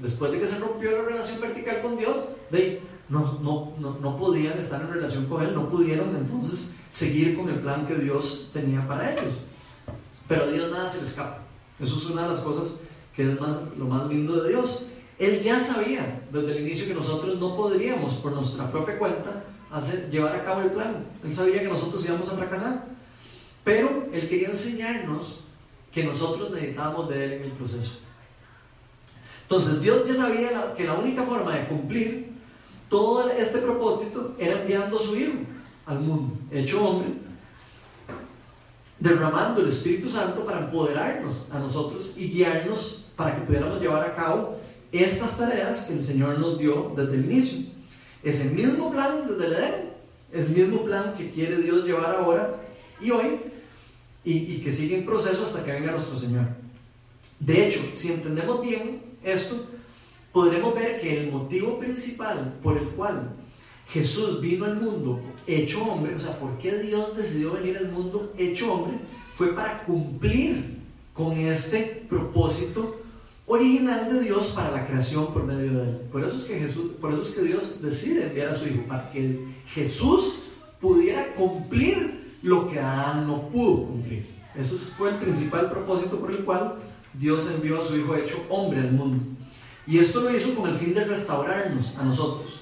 [0.02, 2.18] después de que se rompió la relación vertical con Dios,
[2.50, 7.36] de, no, no, no, no, podían estar en relación con Él, no pudieron entonces seguir
[7.36, 9.34] con el plan que Dios tenía para ellos.
[10.28, 11.40] Pero a Dios nada se le escapa.
[11.80, 12.78] Eso es una de las cosas
[13.16, 14.92] que es más, lo más lindo de Dios.
[15.18, 20.10] Él ya sabía desde el inicio que nosotros no podríamos por nuestra propia cuenta hacer,
[20.10, 21.06] llevar a cabo el plan.
[21.24, 22.86] Él sabía que nosotros íbamos a fracasar.
[23.64, 25.42] Pero Él quería enseñarnos
[25.92, 28.00] que nosotros necesitábamos de Él en el proceso.
[29.44, 32.30] Entonces Dios ya sabía que la única forma de cumplir
[32.88, 35.34] todo este propósito era enviando a su Hijo
[35.86, 37.14] al mundo, hecho hombre,
[39.00, 44.16] derramando el Espíritu Santo para empoderarnos a nosotros y guiarnos para que pudiéramos llevar a
[44.16, 44.58] cabo
[44.92, 47.79] estas tareas que el Señor nos dio desde el inicio.
[48.24, 49.90] Es el mismo plan desde el Edén,
[50.34, 52.56] el mismo plan que quiere Dios llevar ahora
[53.02, 53.40] y hoy,
[54.24, 56.46] y, que sigue en proceso hasta que venga nuestro Señor.
[57.40, 59.66] De hecho, si entendemos bien esto,
[60.34, 63.32] podremos ver que el motivo principal por el cual
[63.92, 68.34] Jesús vino al mundo hecho hombre, o sea, por qué Dios decidió venir al mundo
[68.38, 68.98] hecho hombre,
[69.36, 70.80] fue para cumplir
[71.14, 72.99] con este propósito
[73.50, 76.02] original de Dios para la creación por medio de él.
[76.12, 78.84] Por eso es que Jesús, por eso es que Dios decide enviar a su hijo
[78.88, 80.44] para que Jesús
[80.80, 84.30] pudiera cumplir lo que Adán no pudo cumplir.
[84.56, 86.76] Eso fue el principal propósito por el cual
[87.16, 89.24] Dios envió a su hijo hecho hombre al mundo.
[89.88, 92.60] Y esto lo hizo con el fin de restaurarnos a nosotros,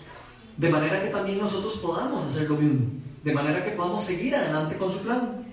[0.56, 2.86] de manera que también nosotros podamos hacer lo mismo,
[3.26, 5.46] de manera que podamos seguir adelante con su plan.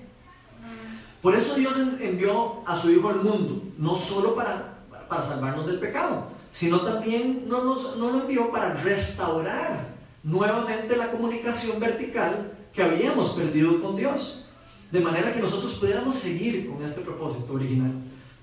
[1.21, 4.74] Por eso Dios envió a su hijo al mundo, no solo para
[5.09, 11.11] para salvarnos del pecado, sino también no nos, no nos envió para restaurar nuevamente la
[11.11, 14.47] comunicación vertical que habíamos perdido con Dios.
[14.91, 17.93] De manera que nosotros pudiéramos seguir con este propósito original.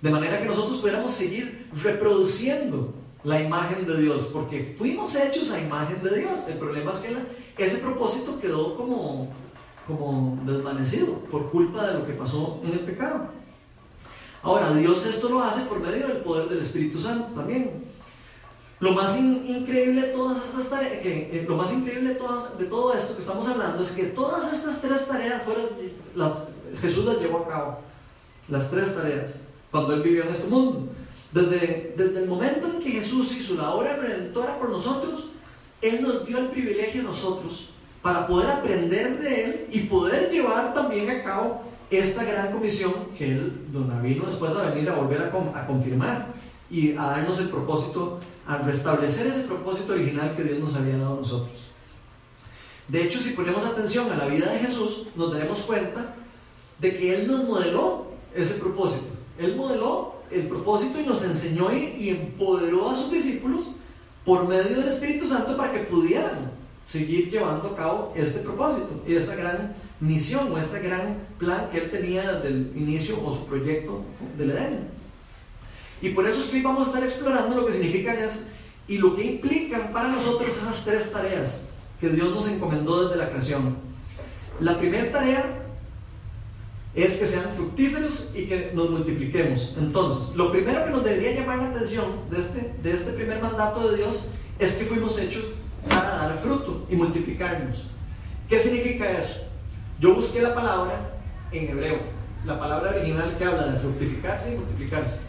[0.02, 2.94] De manera que nosotros pudiéramos seguir reproduciendo
[3.24, 6.40] la imagen de Dios, porque fuimos hechos a imagen de Dios.
[6.48, 7.00] El problema es
[7.56, 9.30] que ese propósito quedó como,
[9.88, 13.30] como desvanecido por culpa de lo que pasó en el pecado.
[14.44, 17.84] Ahora, Dios esto lo hace por medio del poder del Espíritu Santo también.
[18.80, 23.14] Lo más increíble de todas estas tareas, que, eh, lo más increíble de, todo esto
[23.14, 25.66] que estamos hablando es que todas estas tres tareas fueron,
[26.16, 26.48] las,
[26.82, 27.78] Jesús las llevó a cabo.
[28.50, 30.88] Las tres tareas, cuando Él vivió en este mundo.
[31.32, 35.28] Desde, desde el momento en que Jesús hizo la obra redentora por nosotros,
[35.82, 37.70] Él nos dio el privilegio a nosotros
[38.02, 43.34] para poder aprender de Él y poder llevar también a cabo esta gran comisión que
[43.34, 46.28] Él nos vino después a venir a volver a, a confirmar
[46.70, 51.16] y a darnos el propósito, a restablecer ese propósito original que Dios nos había dado
[51.16, 51.62] a nosotros.
[52.88, 56.16] De hecho, si ponemos atención a la vida de Jesús, nos daremos cuenta
[56.80, 59.14] de que Él nos modeló ese propósito.
[59.38, 63.72] Él modeló el propósito y nos enseñó y, empoderó a sus discípulos
[64.26, 66.52] por medio del Espíritu Santo para que pudieran
[66.86, 71.78] seguir llevando a cabo este propósito y esta gran misión o este gran plan que
[71.78, 74.04] él tenía desde el inicio o su proyecto
[74.38, 74.90] del Edén.
[76.02, 78.48] Y por eso es que vamos a estar explorando lo que significan es,
[78.88, 83.30] y lo que implican para nosotros esas tres tareas que Dios nos encomendó desde la
[83.30, 83.78] creación.
[84.60, 85.60] La primera tarea
[86.96, 89.76] es que sean fructíferos y que nos multipliquemos.
[89.78, 93.90] Entonces, lo primero que nos debería llamar la atención de este, de este primer mandato
[93.90, 95.44] de Dios es que fuimos hechos
[95.88, 97.86] para dar fruto y multiplicarnos.
[98.50, 99.51] ¿Qué significa eso?
[100.02, 101.12] Yo busqué la palabra
[101.52, 102.00] en hebreo,
[102.44, 105.20] la palabra original que habla de fructificarse y multiplicarse.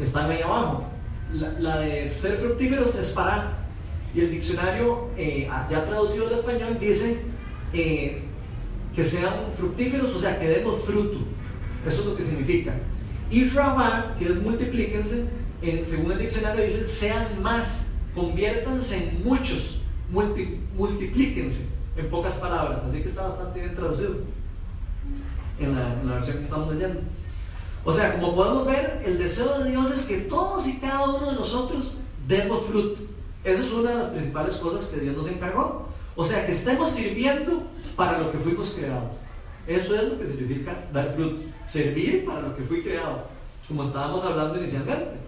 [0.00, 0.84] Está ahí abajo.
[1.32, 3.58] La, de ser fructíferos es para.
[4.14, 7.18] Y el diccionario, eh, ya traducido al español, dice
[7.72, 8.22] eh,
[8.94, 11.18] que sean fructíferos, o sea, que demos fruto.
[11.84, 12.74] Eso es lo que significa.
[13.32, 15.24] Y Rabá, que es multiplíquense,
[15.90, 19.82] según el diccionario dice, sean más, conviértanse en muchos,
[20.76, 22.82] multiplíquense, en pocas palabras.
[22.88, 24.14] Así que está bastante bien traducido
[25.58, 27.00] en la, en la versión que estamos leyendo.
[27.84, 31.30] O sea, como podemos ver, el deseo de Dios es que todos y cada uno
[31.30, 33.02] de nosotros demos fruto.
[33.44, 35.88] Esa es una de las principales cosas que Dios nos encargó.
[36.16, 37.62] O sea, que estemos sirviendo
[37.96, 39.14] para lo que fuimos creados.
[39.66, 43.24] Eso es lo que significa dar fruto, servir para lo que fui creado,
[43.66, 45.18] como estábamos hablando inicialmente.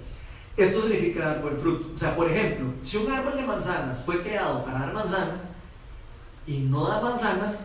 [0.56, 1.90] Esto significa dar buen fruto.
[1.94, 5.49] O sea, por ejemplo, si un árbol de manzanas fue creado para dar manzanas
[6.46, 7.60] y no da manzanas,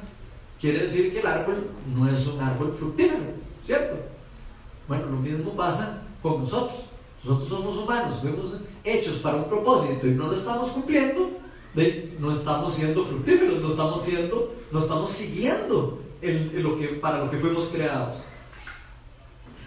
[0.60, 3.24] quiere decir que el árbol no es un árbol fructífero,
[3.64, 3.96] ¿cierto?
[4.88, 6.80] Bueno, lo mismo pasa con nosotros.
[7.24, 11.32] Nosotros somos humanos, fuimos hechos para un propósito y no lo estamos cumpliendo,
[12.20, 17.38] no estamos siendo fructíferos, no estamos siendo, no estamos siguiendo lo que, para lo que
[17.38, 18.24] fuimos creados.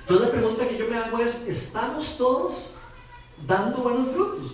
[0.02, 2.74] Entonces la pregunta que yo me hago es, ¿estamos todos
[3.46, 4.52] dando buenos frutos?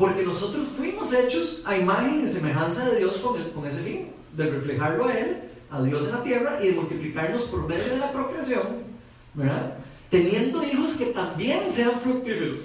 [0.00, 5.04] Porque nosotros fuimos hechos a imagen y semejanza de Dios con, ese fin, de reflejarlo
[5.04, 8.62] a Él, a Dios en la tierra y de multiplicarnos por medio de la procreación,
[9.34, 9.74] ¿verdad?
[10.08, 12.62] Teniendo hijos que también sean fructíferos.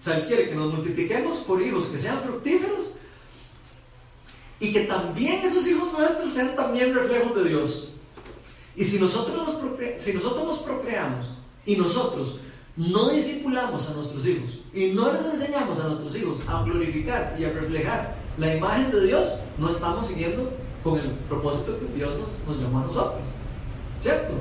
[0.00, 2.92] O sea, Él quiere que nos multipliquemos por hijos que sean fructíferos
[4.58, 7.92] y que también esos hijos nuestros sean también reflejos de Dios.
[8.74, 11.26] Y si nosotros nos, si nosotros nos procreamos
[11.66, 12.40] y nosotros
[12.76, 17.44] no discipulamos a nuestros hijos y no les enseñamos a nuestros hijos a glorificar y
[17.44, 20.52] a reflejar la imagen de Dios, no estamos siguiendo
[20.84, 23.22] con el propósito que Dios nos, nos llamó a nosotros.
[24.00, 24.34] ¿Cierto?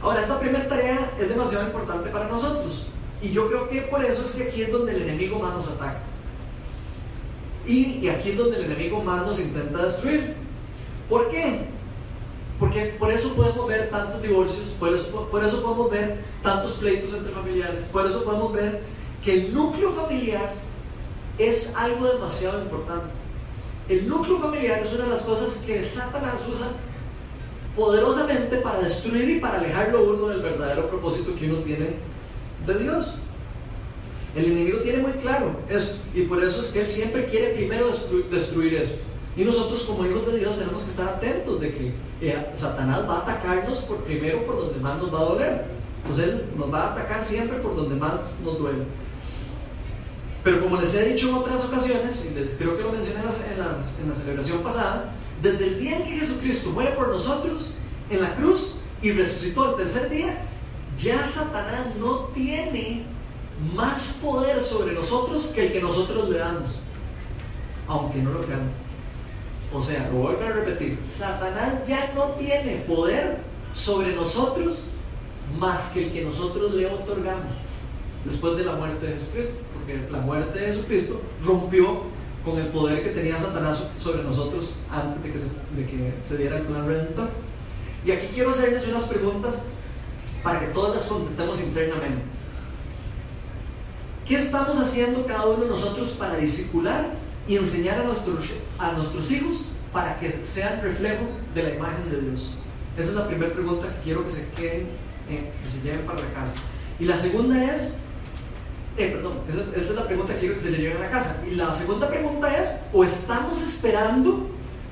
[0.00, 2.86] Ahora, esta primera tarea es demasiado importante para nosotros.
[3.20, 5.70] Y yo creo que por eso es que aquí es donde el enemigo más nos
[5.70, 6.02] ataca.
[7.66, 10.34] Y, aquí es donde el enemigo más nos intenta destruir.
[11.08, 11.66] ¿Por qué?
[12.62, 17.86] Porque por eso podemos ver tantos divorcios, por eso, podemos ver tantos pleitos entre familiares,
[17.86, 18.82] por eso podemos ver
[19.24, 20.54] que el núcleo familiar
[21.38, 23.08] es algo demasiado importante.
[23.88, 26.68] El núcleo familiar es una de las cosas que Satanás usa
[27.74, 31.96] poderosamente para destruir y para alejarlo uno del verdadero propósito que uno tiene
[32.64, 33.14] de Dios.
[34.36, 37.90] El enemigo tiene muy claro esto y por eso es que él siempre quiere primero
[38.30, 39.11] destruir, esto.
[39.36, 41.94] Y nosotros como hijos de Dios tenemos que estar atentos de que
[42.54, 45.64] Satanás va a atacarnos por primero por donde más nos va a doler.
[46.02, 48.84] Entonces él nos va a atacar siempre por donde más nos duele.
[50.44, 53.80] Pero como les he dicho en otras ocasiones, y creo que lo mencioné en la,
[54.02, 57.70] en la celebración pasada, desde el día en que Jesucristo muere por nosotros
[58.10, 60.36] en la cruz y resucitó el tercer día,
[60.98, 63.04] ya Satanás no tiene
[63.74, 66.70] más poder sobre nosotros que el que nosotros le damos,
[67.86, 68.81] aunque no lo crean.
[69.74, 73.38] O sea, lo vuelvo a repetir, Satanás ya no tiene poder
[73.72, 74.84] sobre nosotros
[75.58, 77.54] más que el que nosotros le otorgamos
[78.24, 82.02] después de la muerte de Jesucristo, porque la muerte de Jesucristo rompió
[82.44, 86.86] con el poder que tenía Satanás sobre nosotros antes de que se, diera el plan
[86.86, 87.30] redentor.
[88.04, 89.68] Y aquí quiero hacerles unas preguntas
[90.42, 92.22] para que todas las contestemos internamente.
[94.26, 98.44] ¿Qué estamos haciendo cada uno de nosotros para discipular y enseñar a nuestros,
[98.78, 101.24] a nuestros hijos para que sean reflejo
[101.54, 102.52] de la imagen de Dios?
[102.96, 104.88] Esa es la primera pregunta que quiero que se queden,
[105.28, 106.54] eh, que se lleven para la casa.
[106.98, 107.98] Y la segunda es,
[108.96, 111.42] eh, perdón, esa, es la pregunta que quiero que se le lleve a la casa.
[111.50, 114.50] Y la segunda pregunta es, ¿o estamos esperando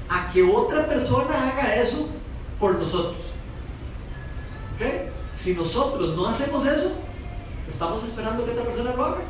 [0.09, 2.09] a que otra persona haga eso
[2.59, 3.17] por nosotros?
[4.77, 5.11] ¿Okay?
[5.35, 6.93] Si nosotros no hacemos eso,
[7.69, 9.23] estamos esperando que otra persona lo haga.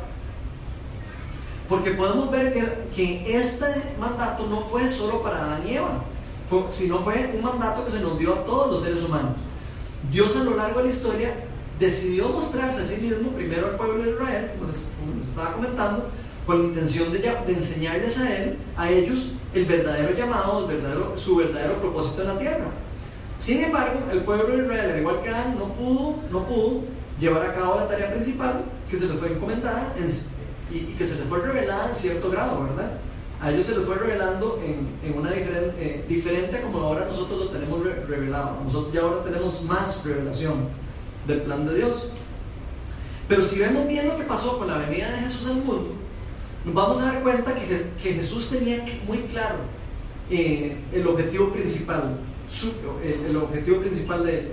[1.67, 2.63] Porque podemos ver que,
[2.95, 3.65] que este
[3.99, 6.03] mandato no fue solo para Adán y Eva,
[6.71, 9.31] sino fue un mandato que se nos dio a todos los seres humanos.
[10.11, 11.33] Dios a lo largo de la historia
[11.79, 14.89] decidió mostrarse a sí mismo primero al pueblo de Israel, como les,
[15.25, 16.09] estaba comentando,
[16.45, 21.17] con la intención de, de, enseñarles a él, a ellos, el verdadero llamado, el verdadero,
[21.17, 22.65] su verdadero propósito en la tierra.
[23.39, 26.81] Sin embargo, el pueblo de Israel, al igual que Adán, no pudo, no pudo
[27.19, 29.93] llevar a cabo la tarea principal que se le fue encomendada
[30.71, 32.99] y, que se le fue revelada en cierto grado, ¿verdad?
[33.41, 37.49] A ellos se les fue revelando en, una diferente, eh, diferente como ahora nosotros lo
[37.49, 38.57] tenemos revelado.
[38.63, 40.67] Nosotros ya ahora tenemos más revelación
[41.27, 42.11] del plan de Dios.
[43.27, 45.93] Pero si vemos bien lo que pasó con la venida de Jesús al mundo,
[46.65, 49.55] nos vamos a dar cuenta que, que Jesús tenía muy claro
[50.29, 52.17] eh, el objetivo principal,
[53.03, 54.51] el, objetivo principal de él.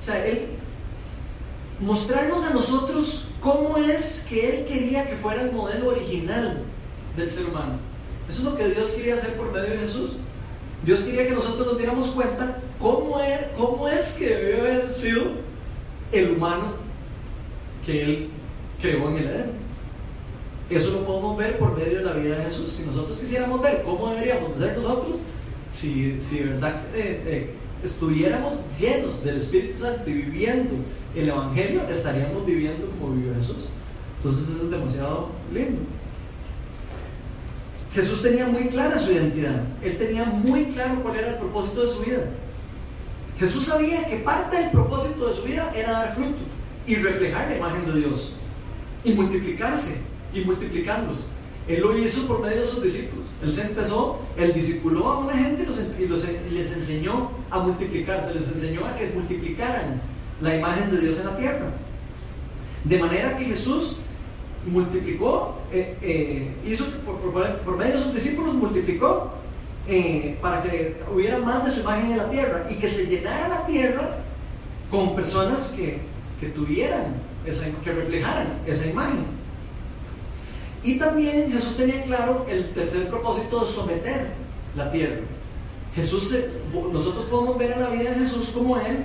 [0.00, 0.48] O sea, él
[1.80, 6.62] mostrarnos a nosotros cómo es que él quería que fuera el modelo original
[7.16, 7.78] del ser humano.
[8.28, 10.12] Eso es lo que Dios quería hacer por medio de Jesús.
[10.84, 15.24] Dios quería que nosotros nos diéramos cuenta cómo, es, cómo es que debió haber sido
[16.12, 16.74] el humano
[17.84, 18.28] que Él
[18.80, 19.64] creó en el Edén.
[20.70, 22.72] Eso lo podemos ver por medio de la vida de Jesús.
[22.72, 25.16] Si nosotros quisiéramos ver cómo deberíamos ser nosotros,
[25.72, 30.74] si, si de verdad eh, eh, estuviéramos llenos del Espíritu Santo y viviendo
[31.14, 33.66] el Evangelio, estaríamos viviendo como vivió Jesús.
[34.18, 35.82] Entonces eso es demasiado lindo.
[37.94, 39.62] Jesús tenía muy clara su identidad.
[39.82, 42.24] Él tenía muy claro cuál era el propósito de su vida.
[43.38, 46.38] Jesús sabía que parte del propósito de su vida era dar fruto
[46.86, 48.32] y reflejar la imagen de Dios
[49.04, 51.24] y multiplicarse y multiplicándose.
[51.68, 53.26] Él lo hizo por medio de sus discípulos.
[53.42, 55.66] Él se empezó, él discipuló a una gente
[55.98, 60.00] y, les enseñó a multiplicarse, les enseñó a que multiplicaran
[60.40, 61.66] la imagen de Dios en la tierra.
[62.84, 63.96] De manera que Jesús
[64.66, 69.32] multiplicó, eh, eh, hizo por medio de sus discípulos multiplicó
[69.86, 73.48] eh, para que hubiera más de su imagen en la tierra y que se llenara
[73.48, 74.18] la tierra
[74.90, 75.98] con personas que,
[76.40, 79.26] que tuvieran, esa, que reflejaran esa imagen.
[80.82, 84.26] Y también Jesús tenía claro el tercer propósito de someter
[84.76, 85.20] la tierra.
[85.94, 86.36] Jesús,
[86.92, 89.04] nosotros podemos ver en la vida de Jesús como Él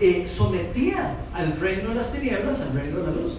[0.00, 3.32] eh, sometía al reino de las tinieblas, al reino de la luz.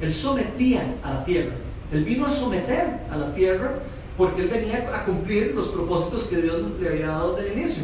[0.00, 1.52] Él sometía a la tierra.
[1.92, 3.74] Él vino a someter a la tierra
[4.16, 7.82] porque él venía a cumplir los propósitos que Dios le había dado desde el inicio.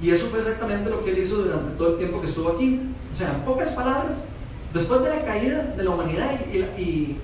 [0.00, 2.80] Y eso fue exactamente lo que él hizo durante todo el tiempo que estuvo aquí.
[3.10, 4.24] O sea, en pocas palabras,
[4.72, 6.40] después de la caída de la humanidad
[6.78, 7.16] y,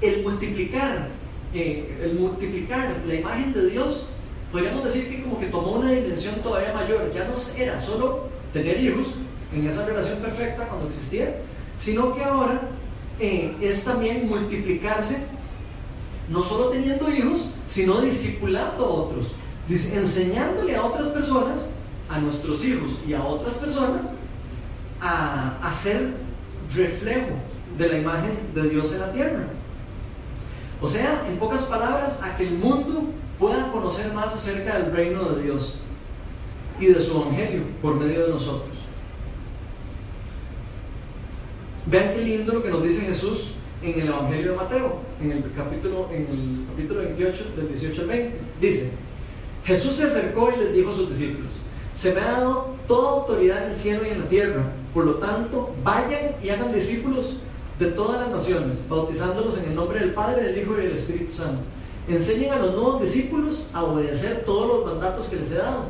[0.00, 1.08] el multiplicar,
[1.52, 4.08] eh, el multiplicar la imagen de Dios,
[4.50, 7.12] podríamos decir que como que tomó una dimensión todavía mayor.
[7.14, 9.08] Ya no era solo tener hijos
[9.54, 11.36] en esa relación perfecta cuando existía,
[11.76, 12.60] sino que ahora
[13.18, 15.26] eh, es también multiplicarse
[16.28, 19.26] no solo teniendo hijos, sino discipulando a otros,
[19.68, 21.70] enseñándole a otras personas,
[22.08, 24.10] a nuestros hijos y a otras personas,
[25.00, 26.14] a, a ser
[26.74, 27.30] reflejo
[27.76, 29.46] de la imagen de Dios en la tierra.
[30.80, 33.04] O sea, en pocas palabras, a que el mundo
[33.38, 35.78] pueda conocer más acerca del reino de Dios
[36.78, 38.79] y de su evangelio por medio de nosotros.
[41.86, 45.44] Vean qué lindo lo que nos dice Jesús en el Evangelio de Mateo, en el
[45.56, 48.38] capítulo, en el capítulo 28, del 18 al 20.
[48.60, 48.90] Dice,
[49.64, 51.50] Jesús se acercó y les dijo a sus discípulos,
[51.94, 55.14] se me ha dado toda autoridad en el cielo y en la tierra, por lo
[55.14, 57.36] tanto, vayan y hagan discípulos
[57.78, 61.32] de todas las naciones, bautizándolos en el nombre del Padre, del Hijo y del Espíritu
[61.32, 61.62] Santo.
[62.08, 65.84] Enseñen a los nuevos discípulos a obedecer todos los mandatos que les he dado.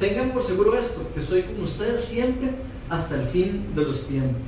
[0.00, 2.50] Tengan por seguro esto, que estoy con ustedes siempre
[2.88, 4.40] hasta el fin de los tiempos.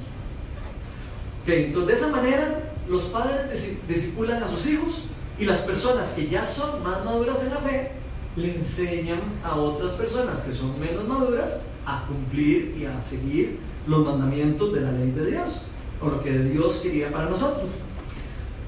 [1.46, 5.04] Entonces, de esa manera, los padres disipulan a sus hijos
[5.38, 7.92] y las personas que ya son más maduras en la fe
[8.36, 14.04] le enseñan a otras personas que son menos maduras a cumplir y a seguir los
[14.04, 15.62] mandamientos de la ley de Dios
[16.02, 17.70] o lo que Dios quería para nosotros.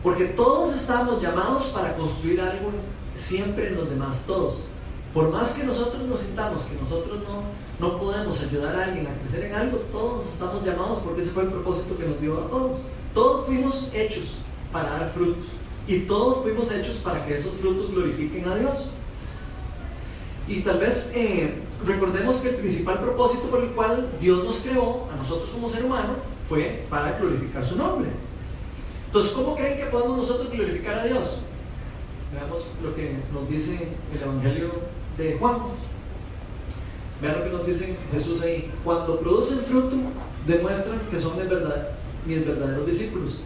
[0.02, 2.70] Porque todos estamos llamados para construir algo
[3.16, 4.67] siempre en los demás, todos.
[5.14, 9.18] Por más que nosotros nos sintamos que nosotros no, no podemos ayudar a alguien a
[9.20, 12.48] crecer en algo, todos estamos llamados porque ese fue el propósito que nos dio a
[12.48, 12.72] todos.
[13.14, 14.34] Todos fuimos hechos
[14.70, 15.44] para dar frutos
[15.86, 18.90] y todos fuimos hechos para que esos frutos glorifiquen a Dios.
[20.46, 25.08] Y tal vez eh, recordemos que el principal propósito por el cual Dios nos creó,
[25.12, 26.14] a nosotros como ser humano,
[26.48, 28.10] fue para glorificar su nombre.
[29.06, 31.38] Entonces, ¿cómo creen que podemos nosotros glorificar a Dios?
[32.32, 34.70] Veamos lo que nos dice el Evangelio
[35.18, 35.58] de Juan.
[37.20, 38.70] Vean lo que nos dice Jesús ahí.
[38.84, 39.96] Cuando producen fruto,
[40.46, 41.88] demuestran que son de verdad,
[42.24, 43.40] mis verdaderos discípulos.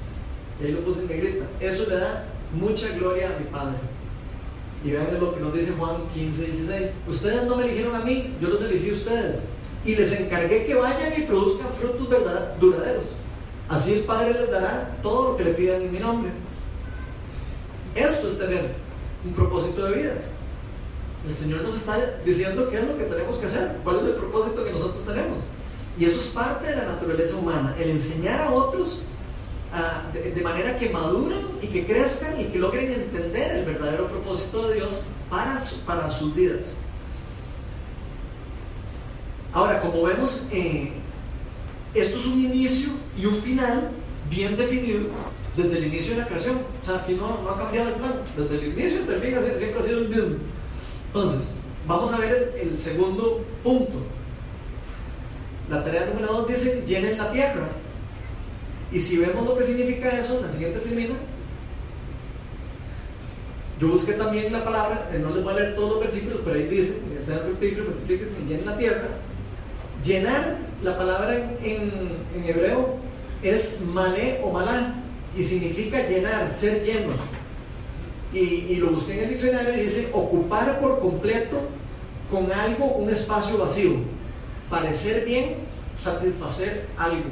[0.60, 1.46] Y ahí lo puse en negrita.
[1.58, 3.76] Eso le da mucha gloria a mi Padre.
[4.84, 6.92] Y vean lo que nos dice Juan 15, 16.
[7.08, 9.40] Ustedes no me eligieron a mí, yo los elegí a ustedes.
[9.84, 13.06] Y les encargué que vayan y produzcan frutos verdad, duraderos.
[13.68, 16.30] Así el Padre les dará todo lo que le pidan en mi nombre.
[17.94, 18.74] Esto es tener
[19.24, 20.14] un propósito de vida.
[21.28, 24.14] El Señor nos está diciendo qué es lo que tenemos que hacer, cuál es el
[24.14, 25.38] propósito que nosotros tenemos.
[25.98, 29.02] Y eso es parte de la naturaleza humana, el enseñar a otros
[30.12, 34.74] de, manera que maduren y que crezcan y que logren entender el verdadero propósito de
[34.76, 36.76] Dios para, sus vidas.
[39.52, 40.92] Ahora, como vemos, eh,
[41.94, 43.90] esto es un inicio y un final
[44.28, 45.08] bien definido
[45.56, 46.58] desde el inicio de la creación.
[46.82, 48.14] O sea, aquí no, ha cambiado el plan.
[48.36, 50.36] Desde el inicio hasta el siempre ha sido el mismo.
[51.14, 51.56] Entonces,
[51.86, 53.98] vamos a ver el, segundo punto.
[55.68, 57.68] La tarea número dos dice, llenen la tierra.
[58.90, 61.14] Y si vemos lo que significa eso, en la siguiente filmina,
[63.78, 66.56] yo busqué también la palabra, eh, no les voy a leer todos los versículos, pero
[66.56, 67.00] ahí dice,
[68.48, 69.08] llenen la tierra.
[70.02, 72.96] Llenar, la palabra en, en, hebreo
[73.42, 74.94] es malé o malá,
[75.36, 77.12] y significa llenar, ser lleno.
[78.32, 81.58] Y, lo busqué en el diccionario y dice ocupar por completo
[82.30, 83.92] con algo un espacio vacío,
[84.70, 85.56] parecer bien,
[85.96, 87.28] satisfacer algo.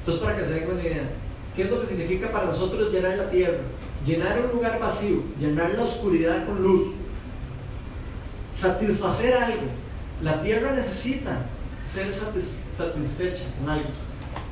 [0.00, 1.08] Entonces, para que se den una idea,
[1.54, 3.58] ¿qué es lo que significa para nosotros llenar la tierra?
[4.04, 6.94] Llenar un lugar vacío, llenar la oscuridad con luz,
[8.54, 9.68] satisfacer algo.
[10.22, 11.46] La tierra necesita
[11.84, 13.90] ser satisfecha con algo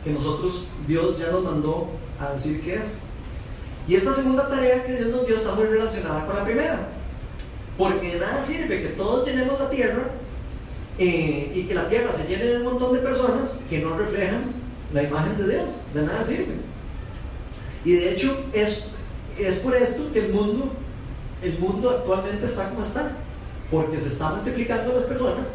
[0.05, 1.89] que nosotros, Dios ya nos mandó
[2.21, 2.99] a decir que es.
[3.89, 6.89] Y esta segunda tarea que Dios nos dio está muy relacionada con la primera.
[7.79, 10.09] Porque de nada sirve que todos llenemos la tierra
[10.99, 14.53] eh, y que la tierra se llene de un montón de personas que no reflejan
[14.93, 16.55] la imagen de Dios, de nada sirve.
[17.85, 18.89] Y de hecho es,
[19.39, 20.73] es por esto que el mundo,
[21.43, 23.13] el mundo actualmente está como está,
[23.71, 25.47] porque se está multiplicando las personas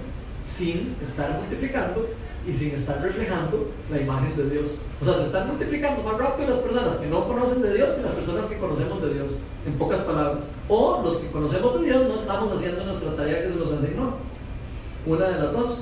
[0.45, 2.09] sin estar multiplicando
[2.45, 4.75] y sin estar reflejando la imagen de Dios.
[5.01, 8.01] O sea, se están multiplicando más rápido las personas que no conocen de Dios que
[8.01, 9.31] las personas que conocemos de Dios,
[9.65, 10.43] en pocas palabras.
[10.67, 14.15] O los que conocemos de Dios no estamos haciendo nuestra tarea que se nos asignó.
[15.05, 15.81] Una de las dos.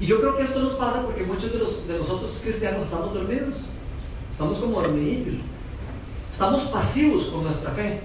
[0.00, 3.14] Y yo creo que esto nos pasa porque muchos de, los, de nosotros cristianos estamos
[3.14, 3.56] dormidos,
[4.30, 5.36] estamos como dormidillos,
[6.30, 8.00] estamos pasivos con nuestra fe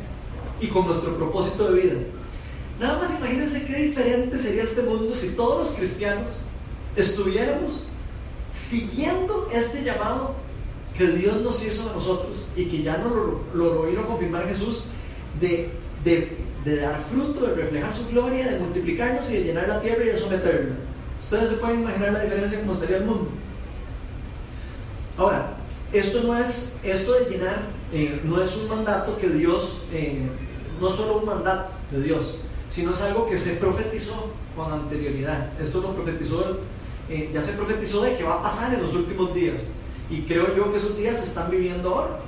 [0.61, 1.95] y con nuestro propósito de vida.
[2.79, 6.29] Nada más imagínense qué diferente sería este mundo si todos los cristianos
[6.97, 7.85] estuviéramos
[8.51, 10.35] siguiendo este llamado
[10.97, 14.47] que Dios nos hizo a nosotros y que ya nos lo, lo, vino a confirmar
[14.47, 14.85] Jesús
[15.39, 15.69] de,
[16.03, 20.03] de, de dar fruto, de reflejar su gloria, de multiplicarnos y de llenar la tierra
[20.03, 20.75] y de someterla.
[21.21, 23.29] Ustedes se pueden imaginar la diferencia cómo estaría el mundo.
[25.17, 25.57] Ahora,
[25.93, 27.61] esto no es, esto de llenar,
[27.93, 30.27] eh, no es un mandato que Dios, eh,
[30.81, 32.37] no solo un mandato de Dios,
[32.69, 35.49] sino es algo que se profetizó con anterioridad.
[35.61, 36.59] Esto lo profetizó,
[37.09, 39.69] eh, ya se profetizó de que va a pasar en los últimos días.
[40.09, 42.19] Y creo yo que esos días se están viviendo ahora.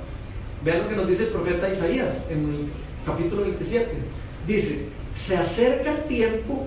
[0.64, 2.66] Vean lo que nos dice el profeta Isaías en el
[3.04, 3.90] capítulo 27.
[4.46, 6.66] Dice, se acerca el tiempo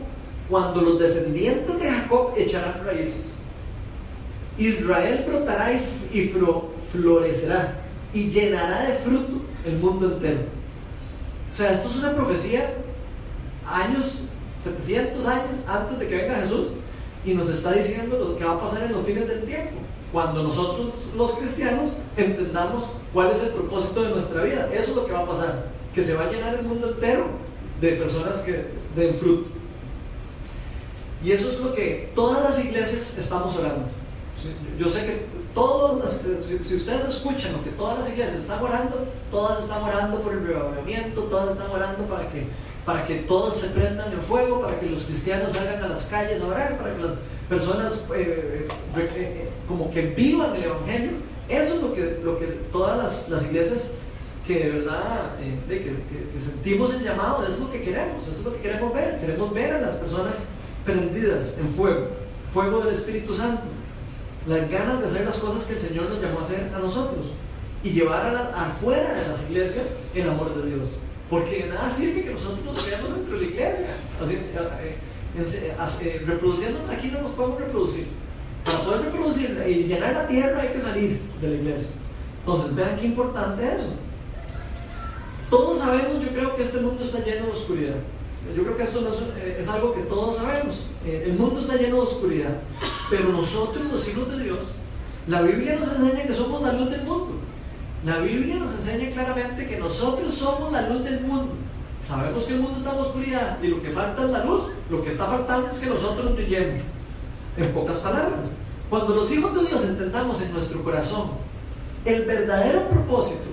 [0.49, 3.37] cuando los descendientes de Jacob echarán raíces.
[4.57, 6.31] Israel brotará y,
[6.91, 7.81] florecerá
[8.13, 10.41] y llenará de fruto el mundo entero.
[11.51, 12.73] O sea, esto es una profecía
[13.67, 14.25] años,
[14.63, 16.67] 700 años antes de que venga Jesús
[17.25, 19.77] y nos está diciendo lo que va a pasar en los fines del tiempo.
[20.11, 25.05] Cuando nosotros los cristianos entendamos cuál es el propósito de nuestra vida, eso es lo
[25.05, 27.25] que va a pasar, que se va a llenar el mundo entero
[27.81, 29.49] de personas que den fruto.
[31.23, 33.87] Y eso es lo que todas las iglesias estamos orando.
[34.77, 36.21] Yo sé que todas
[36.61, 40.45] si ustedes escuchan lo que todas las iglesias están orando, todas están orando por el
[40.45, 42.47] reavivamiento, todas están orando para que,
[42.85, 46.41] para que todos se prendan en fuego, para que los cristianos salgan a las calles
[46.41, 48.67] a orar, para que las personas eh,
[48.97, 51.11] eh, eh, como que vivan el Evangelio.
[51.47, 53.95] Eso es lo que, lo que todas las, las iglesias
[54.45, 55.95] que de verdad que,
[56.41, 59.19] sentimos el llamado, es lo que queremos, eso es lo que queremos ver.
[59.19, 60.49] Queremos ver a las personas
[60.85, 62.07] prendidas en fuego,
[62.53, 63.63] fuego del Espíritu Santo,
[64.47, 67.27] las ganas de hacer las cosas que el Señor nos llamó a hacer a nosotros
[67.83, 70.89] y llevar afuera de las iglesias el amor de Dios.
[71.29, 74.97] Porque de nada sirve que nosotros nos quedemos dentro de la iglesia, así, eh,
[75.37, 78.07] eh, eh, reproduciéndonos aquí no nos podemos reproducir.
[78.63, 81.89] Para poder reproducir y llenar la tierra hay que salir de la iglesia.
[82.39, 83.93] Entonces, vean qué importante es eso.
[85.49, 87.95] Todos sabemos, yo creo que este mundo está lleno de oscuridad.
[88.55, 88.99] Yo creo que esto
[89.59, 90.87] es, algo que todos sabemos.
[91.05, 92.57] El mundo está lleno de oscuridad.
[93.09, 94.75] Pero nosotros, los hijos de Dios,
[95.27, 97.42] la Biblia nos enseña que somos la luz del mundo.
[98.05, 101.53] La Biblia nos enseña claramente que nosotros somos la luz del mundo.
[102.01, 104.63] Sabemos que el mundo está en oscuridad y lo que falta es la luz.
[104.89, 106.83] Lo que está faltando es que nosotros brillemos.
[107.55, 108.55] En pocas palabras,
[108.89, 111.29] cuando los hijos de Dios entendamos en nuestro corazón
[112.03, 113.45] el verdadero propósito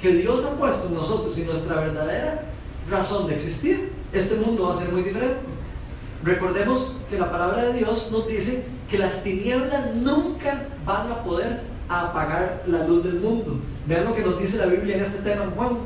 [0.00, 2.44] que Dios ha puesto en nosotros y nuestra verdadera
[2.90, 5.36] razón de existir, este mundo va a ser muy diferente.
[6.24, 11.60] Recordemos que la palabra de Dios nos dice que las tinieblas nunca van a poder
[11.88, 13.58] apagar la luz del mundo.
[13.86, 15.78] Vean lo que nos dice la Biblia en este tema en Juan.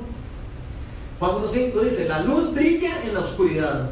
[1.18, 3.90] Juan 1.5 dice, la luz brilla en la oscuridad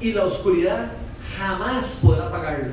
[0.00, 0.92] y la oscuridad
[1.38, 2.72] jamás podrá apagarla.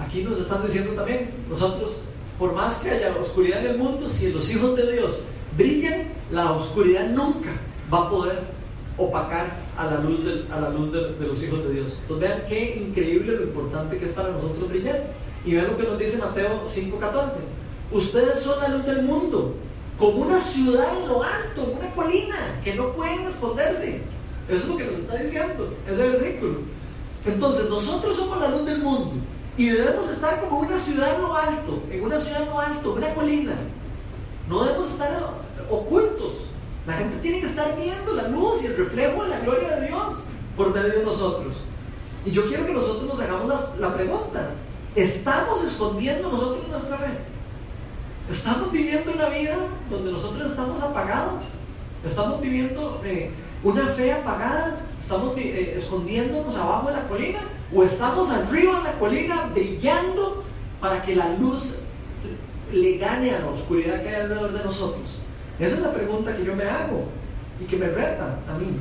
[0.00, 1.98] Aquí nos están diciendo también, nosotros,
[2.38, 5.24] por más que haya oscuridad en el mundo, si los hijos de Dios
[5.56, 7.50] brillan, la oscuridad nunca
[7.92, 8.56] va a poder
[8.98, 11.98] opacar a la luz, de, a la luz de, los hijos de Dios.
[12.02, 15.04] Entonces vean qué increíble lo importante que es para nosotros brillar.
[15.44, 17.30] Y vean lo que nos dice Mateo 5:14.
[17.92, 19.54] Ustedes son la luz del mundo,
[19.98, 24.02] como una ciudad en lo alto, una colina, que no pueden esconderse.
[24.48, 26.58] Eso es lo que nos está diciendo ese versículo.
[27.24, 29.14] Entonces nosotros somos la luz del mundo
[29.56, 32.92] y debemos estar como una ciudad en lo alto, en una ciudad en lo alto,
[32.92, 33.54] una colina.
[34.48, 35.30] No debemos estar
[35.70, 36.34] ocultos.
[36.86, 39.88] La gente tiene que estar viendo la luz y el reflejo de la gloria de
[39.88, 40.14] Dios
[40.56, 41.56] por medio de nosotros.
[42.24, 44.50] Y yo quiero que nosotros nos hagamos la, pregunta,
[44.94, 47.06] ¿estamos escondiendo nosotros nuestra fe?
[48.30, 49.56] ¿Estamos viviendo una vida
[49.88, 51.42] donde nosotros estamos apagados?
[52.04, 53.30] ¿Estamos viviendo eh,
[53.62, 54.80] una fe apagada?
[55.00, 57.38] ¿Estamos eh, escondiéndonos abajo de la colina?
[57.72, 60.42] ¿O estamos arriba en la colina brillando
[60.80, 61.76] para que la luz
[62.72, 65.04] le gane a la oscuridad que hay alrededor de nosotros?
[65.60, 67.04] Esa es la pregunta que yo me hago
[67.60, 68.76] y que me reta a mí.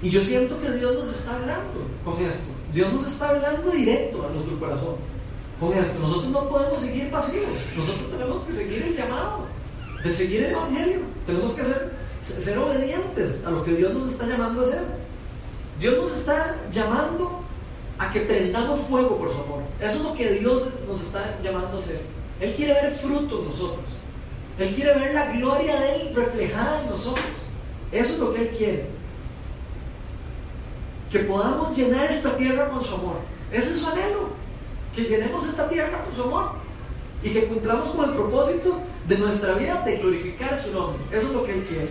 [0.00, 2.52] Y yo siento que Dios nos está hablando con esto.
[2.72, 5.11] Dios nos está hablando directo a nuestro corazón
[5.70, 7.50] Nosotros no podemos seguir pasivos.
[7.76, 9.46] Nosotros tenemos que seguir el llamado
[10.02, 11.00] de seguir el Evangelio.
[11.24, 14.82] Tenemos que ser, ser obedientes a lo que Dios nos está llamando a hacer.
[15.78, 17.42] Dios nos está llamando
[17.98, 19.62] a que prendamos fuego por su amor.
[19.80, 22.00] Eso es lo que Dios nos está llamando a hacer.
[22.40, 23.84] Él quiere ver fruto en nosotros.
[24.58, 27.24] Él quiere ver la gloria de Él reflejada en nosotros.
[27.92, 28.86] Eso es lo que Él quiere.
[31.10, 33.16] Que podamos llenar esta tierra con su amor.
[33.52, 34.42] Ese es su anhelo.
[34.94, 36.52] Que llenemos esta tierra con su amor.
[37.22, 41.02] Y que cumplamos con el propósito de nuestra vida de glorificar su nombre.
[41.10, 41.88] Eso es lo que Él quiere.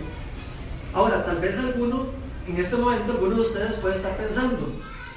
[0.92, 2.06] Ahora, tal vez alguno,
[2.46, 4.72] en este momento, alguno de ustedes puede estar pensando,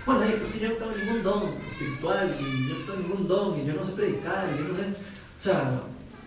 [0.05, 3.59] bueno, es que yo no tengo ningún don espiritual, y yo no tengo ningún don,
[3.59, 4.83] y yo no sé predicar, y yo no sé.
[4.83, 5.81] O sea,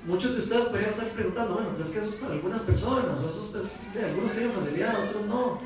[0.05, 3.19] muchos de ustedes podrían estar preguntando, bueno, pero es que eso es para algunas personas,
[3.25, 5.59] o esos, pues, algunos tienen facilidad, otros no.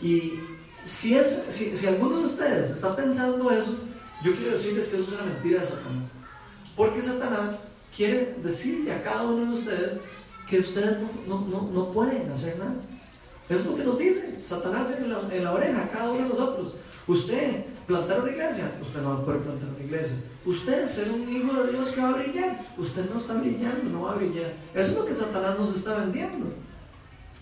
[0.00, 0.40] Y
[0.84, 3.76] si, es, si, si alguno de ustedes está pensando eso,
[4.22, 6.06] yo quiero decirles que eso es una mentira de Satanás.
[6.76, 7.60] Porque Satanás
[7.94, 10.00] quiere decirle a cada uno de ustedes
[10.48, 12.74] que ustedes no, no, no, no pueden hacer nada.
[13.48, 16.22] Eso es lo que nos dice Satanás en la, en la oreja a cada uno
[16.22, 16.74] de nosotros.
[17.06, 20.18] Usted plantar una iglesia, usted no va a poder plantar una iglesia.
[20.44, 24.02] Usted ser un hijo de Dios que va a brillar, usted no está brillando, no
[24.02, 24.54] va a brillar.
[24.74, 26.46] Eso es lo que Satanás nos está vendiendo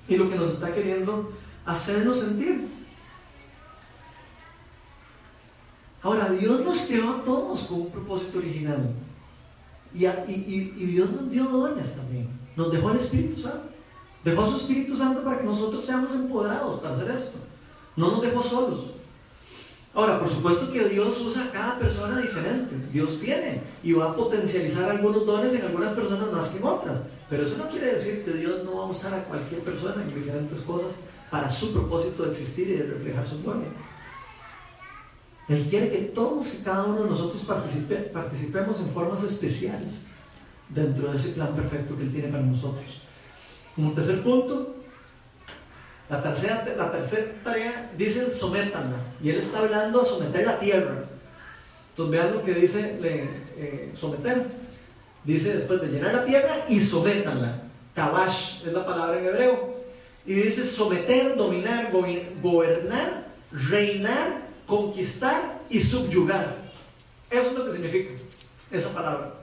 [0.07, 1.33] y lo que nos está queriendo
[1.65, 2.69] hacernos sentir.
[6.05, 8.91] Ahora, Dios nos creó a todos con un propósito original.
[9.95, 10.07] Y,
[10.87, 12.29] Dios nos dio dones también.
[12.55, 13.69] Nos dejó el Espíritu Santo.
[14.23, 17.39] Dejó su Espíritu Santo para que nosotros seamos empoderados para hacer esto.
[17.97, 18.81] No nos dejó solos.
[19.95, 22.75] Ahora, por supuesto que Dios usa a cada persona diferente.
[22.93, 27.05] Dios tiene y va a potencializar algunos dones en algunas personas más que en otras.
[27.31, 30.15] Pero eso no quiere decir que Dios no va a usar a cualquier persona en
[30.15, 30.97] diferentes cosas
[31.31, 33.69] para su propósito de existir y de reflejar su gloria.
[35.49, 37.43] Él quiere que todos y cada uno de nosotros
[38.13, 40.05] participemos en formas especiales
[40.69, 43.03] dentro de ese plan perfecto que Él tiene para nosotros.
[43.75, 44.75] Como tercer punto,
[46.09, 48.97] la tercera, la tercera tarea dice sométanla.
[49.23, 51.05] Y él está hablando a someter la tierra.
[51.91, 54.47] Entonces vean lo que dice eh, someter.
[55.25, 57.63] Dice después de llenar la tierra y sométanla.
[57.95, 59.75] Kabash es la palabra en hebreo.
[60.27, 66.57] Y dice someter, dominar, gobernar, reinar, conquistar y subyugar.
[67.31, 68.15] Eso es lo que significa
[68.71, 69.35] esa palabra.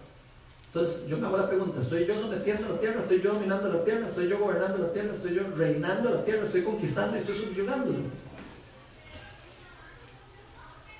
[0.68, 3.02] Entonces yo me hago la pregunta, ¿estoy yo sometiendo la tierra?
[3.02, 4.08] ¿Estoy yo dominando la tierra?
[4.08, 5.14] ¿Estoy yo gobernando la tierra?
[5.14, 6.46] ¿Estoy yo reinando la tierra?
[6.46, 7.18] ¿Estoy conquistando?
[7.18, 7.98] ¿Estoy subyugándola?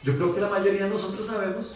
[0.04, 1.74] Yo creo que la mayoría de nosotros sabemos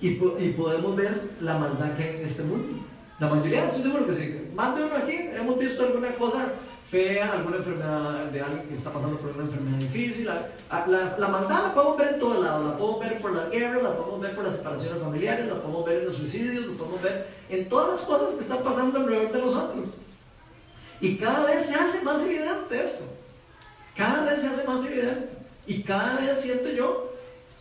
[0.00, 2.82] y, y podemos ver la maldad que hay en este mundo.
[3.18, 4.48] La mayoría, estoy seguro que sí.
[4.54, 6.52] Más uno aquí hemos visto alguna cosa
[6.90, 10.26] fea, alguna enfermedad de alguien que está pasando por una enfermedad difícil.
[10.26, 12.64] La, la, maldad la podemos ver en todos lados.
[12.64, 15.84] La podemos ver por las guerras, la podemos ver por las separaciones familiares, la podemos
[15.84, 19.32] ver en los suicidios, la podemos ver en todas las cosas que están pasando alrededor
[19.32, 19.84] de nosotros.
[21.00, 23.04] Y cada vez se hace más evidente esto.
[23.94, 25.28] Cada vez se hace más evidente.
[25.66, 27.12] Y cada vez siento yo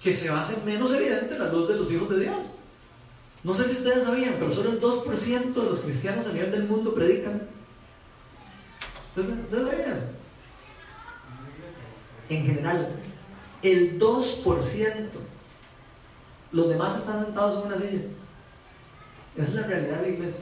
[0.02, 2.48] que se hace menos evidente la luz de los hijos de Dios.
[3.44, 6.64] No sé si ustedes sabían, pero solo el 2% de los cristianos a nivel del
[6.64, 7.57] mundo predican.
[9.18, 10.06] ¿Ustedes sabían eso?
[12.30, 12.96] En general,
[13.64, 15.10] el 2%.
[16.52, 18.02] Los demás están sentados en una silla.
[19.36, 20.42] Esa es la realidad de la iglesia.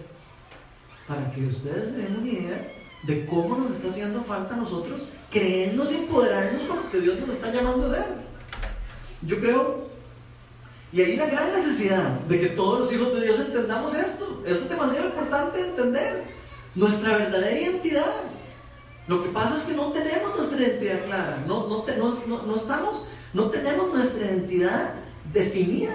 [1.07, 2.71] Para que ustedes se den una idea
[3.03, 5.01] de cómo nos está haciendo falta a nosotros
[5.31, 8.05] creernos y empoderarnos con lo que Dios nos está llamando a hacer.
[9.21, 9.89] Yo creo,
[10.91, 14.43] y ahí la gran necesidad de que todos los hijos de Dios entendamos esto.
[14.45, 16.23] Eso es demasiado importante entender.
[16.73, 18.13] Nuestra verdadera identidad.
[19.07, 21.43] Lo que pasa es que no tenemos nuestra identidad clara.
[21.47, 24.93] No, no, no, no estamos, no tenemos nuestra identidad
[25.31, 25.93] definida.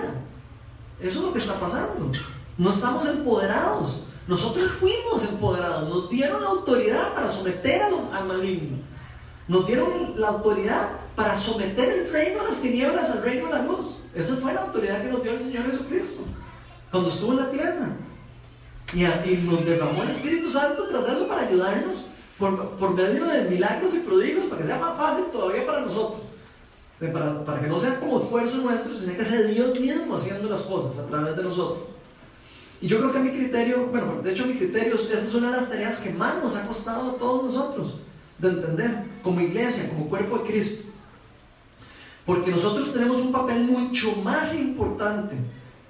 [1.00, 2.12] Eso es lo que está pasando.
[2.56, 4.04] No estamos empoderados.
[4.28, 8.76] Nosotros fuimos empoderados, nos dieron la autoridad para someter al maligno.
[9.48, 13.62] Nos dieron la autoridad para someter el reino de las tinieblas al reino de la
[13.62, 13.96] luz.
[14.14, 16.22] Esa fue la autoridad que nos dio el Señor Jesucristo
[16.92, 17.88] cuando estuvo en la tierra.
[18.92, 21.96] Y, nos derramó el Espíritu Santo tras de para ayudarnos
[22.41, 26.22] por, medio de milagros y prodigios, para que sea más fácil todavía para nosotros.
[26.99, 30.99] Para, que no sea como esfuerzo nuestro, sino que sea Dios mismo haciendo las cosas
[30.99, 31.84] a través de nosotros.
[32.80, 35.57] Y yo creo que mi criterio, bueno, de hecho mi criterio, esa es una de
[35.59, 37.95] las tareas que más nos ha costado a todos nosotros
[38.38, 40.88] de entender como iglesia, como cuerpo de Cristo.
[42.24, 45.36] Porque nosotros tenemos un papel mucho más importante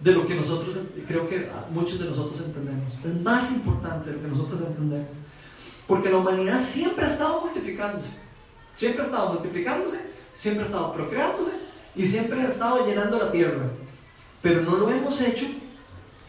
[0.00, 0.76] de lo que nosotros,
[1.06, 2.94] creo que muchos de nosotros entendemos.
[3.04, 5.19] Es más importante de lo que nosotros entendemos.
[5.90, 8.18] Porque la humanidad siempre ha estado multiplicándose.
[8.74, 11.50] Siempre ha estado multiplicándose, siempre ha estado procreándose
[11.96, 13.68] y siempre ha estado llenando la tierra.
[14.40, 15.46] Pero no lo hemos hecho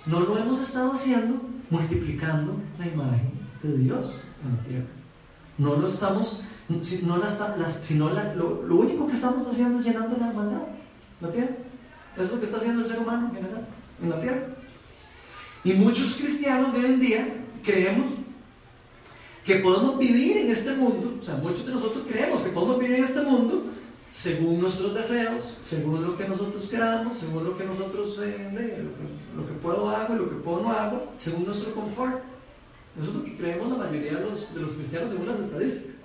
[0.05, 1.39] no lo hemos estado haciendo
[1.69, 3.31] multiplicando la imagen
[3.61, 4.87] de Dios en la tierra.
[5.57, 10.63] No lo estamos, no la, sino lo, único que estamos haciendo es llenando la maldad,
[11.21, 11.55] la tierra.
[12.17, 13.67] Es lo que está haciendo el ser humano en general,
[14.01, 14.47] en la tierra.
[15.63, 17.27] Y muchos cristianos de hoy en día
[17.63, 18.07] creemos
[19.45, 22.97] que podemos vivir en este mundo, o sea, muchos de nosotros creemos que podemos vivir
[22.97, 23.63] en este mundo
[24.11, 28.83] según nuestros deseos, según lo que nosotros queramos, según lo que nosotros, eh,
[29.35, 32.21] lo, que, puedo hago y lo que puedo no hago, según nuestro confort.
[32.99, 35.95] Eso es lo que creemos la mayoría de los, de los cristianos según las estadísticas.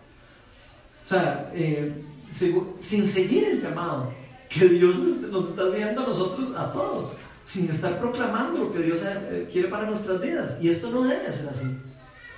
[1.04, 4.12] O sea, eh, sin seguir el llamado
[4.48, 7.12] que Dios nos está haciendo a nosotros, a todos,
[7.44, 10.58] sin estar proclamando lo que Dios eh, quiere para nuestras vidas.
[10.62, 11.66] Y esto no debe ser así.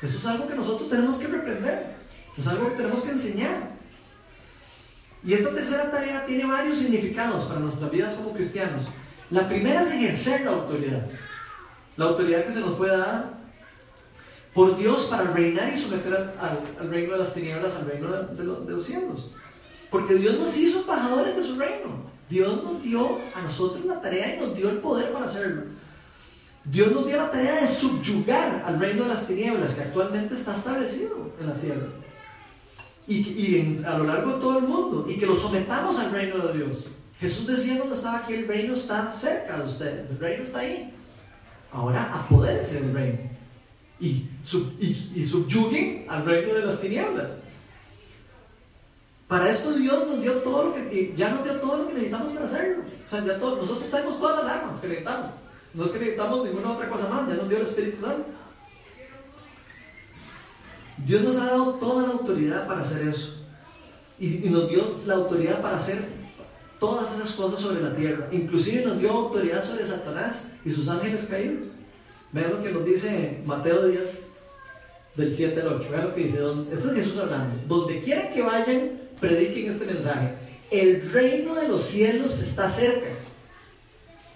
[0.01, 1.96] Esto es algo que nosotros tenemos que reprender,
[2.36, 3.78] es algo que tenemos que enseñar.
[5.24, 8.84] Y esta tercera tarea tiene varios significados para nuestras vidas como cristianos.
[9.30, 11.07] La primera es ejercer la autoridad.
[11.96, 13.38] La autoridad que se nos fue dada
[14.55, 18.86] por Dios para reinar y someter al, reino de las tinieblas, al reino de, los,
[18.86, 19.30] cielos.
[19.90, 22.09] Porque Dios nos hizo embajadores de su reino.
[22.28, 25.62] Dios nos dio a nosotros la tarea y nos dio el poder para hacerlo.
[26.71, 30.55] Dios nos dio la tarea de subyugar al reino de las tinieblas que actualmente está
[30.55, 31.87] establecido en la tierra
[33.07, 36.59] y, a lo largo de todo el mundo y que lo sometamos al reino de
[36.59, 36.89] Dios.
[37.21, 40.93] Jesús decía cuando estaba aquí, el reino está cerca de ustedes, el reino está ahí.
[41.73, 43.19] Ahora apodérense del reino
[43.99, 44.29] y,
[44.79, 47.39] y, subyuguen al reino de las tinieblas.
[49.27, 52.33] Para esto Dios nos dio todo lo que, ya nos dio todo lo que necesitamos
[52.33, 52.85] para hacerlo.
[53.07, 55.31] O sea, nosotros tenemos todas las armas que necesitamos.
[55.75, 58.25] No es que necesitamos ninguna otra cosa más, ya nos dio el Espíritu Santo.
[61.05, 63.47] Dios nos ha dado toda la autoridad para hacer eso.
[64.19, 65.99] Y, nos dio la autoridad para hacer
[66.81, 68.29] todas esas cosas sobre la tierra.
[68.33, 71.69] Inclusive nos dio autoridad sobre Satanás y sus ángeles caídos.
[72.33, 74.23] Vean lo que nos dice Mateo 10,
[75.16, 75.89] del 7 al 8.
[75.91, 76.41] Vean lo que dice.
[76.73, 77.57] Este es Jesús hablando.
[77.69, 80.35] Donde quiera que vayan, prediquen este mensaje.
[80.71, 83.07] El reino de los cielos está cerca.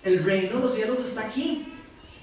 [0.04, 1.72] El reino de los cielos está aquí,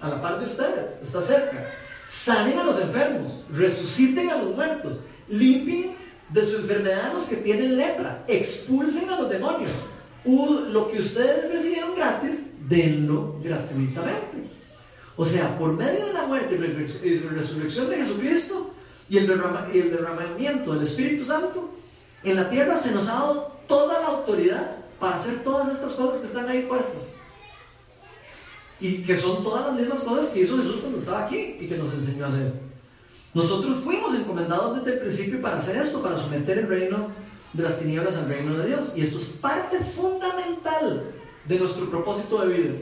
[0.01, 1.67] a la par de ustedes, está cerca
[2.09, 5.93] sanen a los enfermos, resuciten a los muertos, limpien
[6.30, 9.71] de su enfermedad a los que tienen lepra, expulsen a los demonios.
[10.25, 14.49] Lo que ustedes recibieron gratis, denlo gratuitamente.
[15.15, 16.55] O sea, por medio de la muerte
[17.03, 18.73] y resurrección de Jesucristo
[19.09, 19.30] y el,
[19.73, 21.71] el derramamiento del Espíritu Santo,
[22.23, 26.19] en la tierra se nos ha dado toda la autoridad para hacer todas estas cosas
[26.19, 27.03] que están ahí puestas.
[28.80, 31.77] Y que son todas las mismas cosas que hizo Jesús cuando estaba aquí y que
[31.77, 32.53] nos enseñó a hacer.
[33.34, 37.07] Nosotros fuimos encomendados desde el principio para hacer esto, para someter el reino
[37.53, 38.93] de las tinieblas al reino de Dios.
[38.95, 41.11] Y esto es parte fundamental
[41.45, 42.73] de nuestro propósito de vida.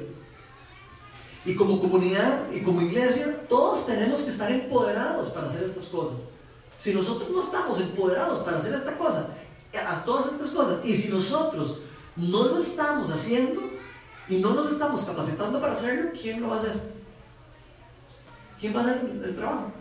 [1.46, 6.18] Y como comunidad y como iglesia, todos tenemos que estar empoderados para hacer estas cosas.
[6.78, 9.30] Si nosotros no estamos empoderados para hacer esta cosa,
[10.06, 11.80] todas estas cosas, y si nosotros
[12.16, 13.62] no lo estamos haciendo
[14.30, 16.74] y no nos estamos capacitando para hacerlo, ¿quién lo va a hacer?
[18.60, 19.72] ¿Quién va a hacer el trabajo?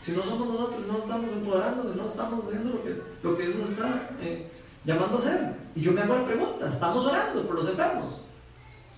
[0.00, 3.56] Si no somos nosotros, no estamos empoderando, no estamos haciendo lo que, lo que Dios
[3.56, 4.50] nos está eh,
[4.84, 5.54] llamando a hacer.
[5.74, 8.20] Y yo me hago la pregunta, ¿estamos orando por los enfermos?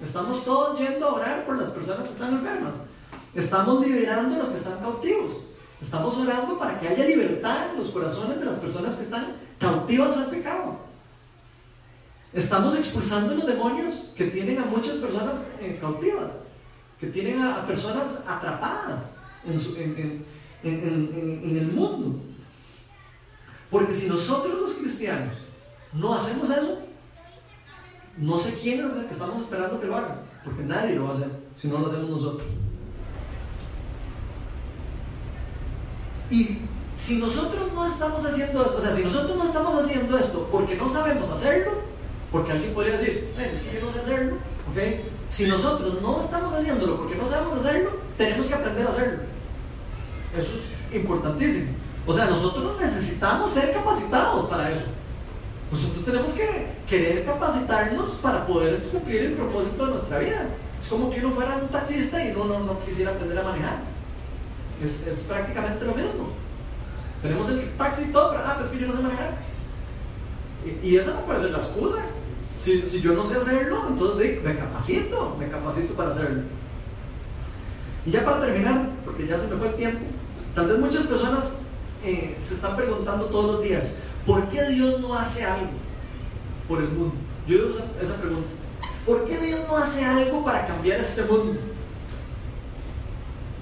[0.01, 2.75] Estamos todos yendo a orar por las personas que están enfermas.
[3.35, 5.45] Estamos liberando a los que están cautivos.
[5.81, 10.17] Estamos orando para que haya libertad en los corazones de las personas que están cautivas
[10.19, 10.88] al pecado.
[12.33, 16.41] Estamos expulsando los demonios que tienen a muchas personas eh, cautivas,
[17.01, 19.13] que tienen a, personas atrapadas
[19.45, 20.25] en,
[20.63, 22.21] en el mundo.
[23.71, 25.35] Porque si nosotros los cristianos
[25.93, 26.79] no hacemos eso,
[28.19, 31.11] no sé quién es el que estamos esperando que lo haga, porque nadie lo va
[31.11, 32.49] a hacer si no lo hacemos nosotros.
[36.31, 36.59] Y
[36.95, 40.77] si nosotros no estamos haciendo esto, o sea, si nosotros no estamos haciendo esto porque
[40.77, 41.88] no sabemos hacerlo,
[42.31, 44.37] porque alguien podría decir, es que yo no sé hacerlo,
[44.71, 44.79] ¿ok?
[45.29, 49.19] Si nosotros no estamos haciéndolo porque no sabemos hacerlo, tenemos que aprender a hacerlo.
[50.37, 51.73] Eso es importantísimo.
[52.07, 54.85] O sea, nosotros necesitamos ser capacitados para eso.
[55.71, 60.47] Nosotros tenemos que querer capacitarnos para poder cumplir el propósito de nuestra vida.
[60.81, 63.81] Es como que uno fuera un taxista y uno no, quisiera aprender a manejar.
[64.83, 66.31] Es, es, prácticamente lo mismo.
[67.21, 69.37] Tenemos el taxi y todo, pero ah, es que yo no sé manejar.
[70.65, 72.05] Y, y esa no puede ser la excusa.
[72.59, 76.43] Si, yo no sé hacerlo, entonces me capacito, me capacito para hacerlo.
[78.05, 80.05] Y ya para terminar, porque ya se me fue el tiempo,
[80.55, 81.61] tal vez muchas personas
[82.05, 83.99] eh, se están preguntando todos los días,
[84.29, 85.71] ¿Por qué Dios no hace algo
[86.69, 87.15] por el mundo?
[87.47, 88.49] Yo digo esa, pregunta.
[89.07, 91.59] ¿Por qué Dios no hace algo para cambiar este mundo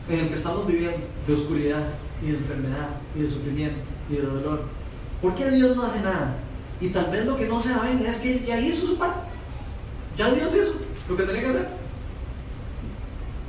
[0.09, 1.85] en el que estamos viviendo de oscuridad
[2.21, 3.79] y de enfermedad y de sufrimiento
[4.11, 4.65] y de dolor?
[5.23, 6.37] ¿Por qué Dios no hace nada?
[6.81, 9.21] Y tal vez lo que no saben es que ya hizo su parte.
[10.17, 10.75] Ya Dios hizo
[11.09, 11.69] lo que tenía que hacer.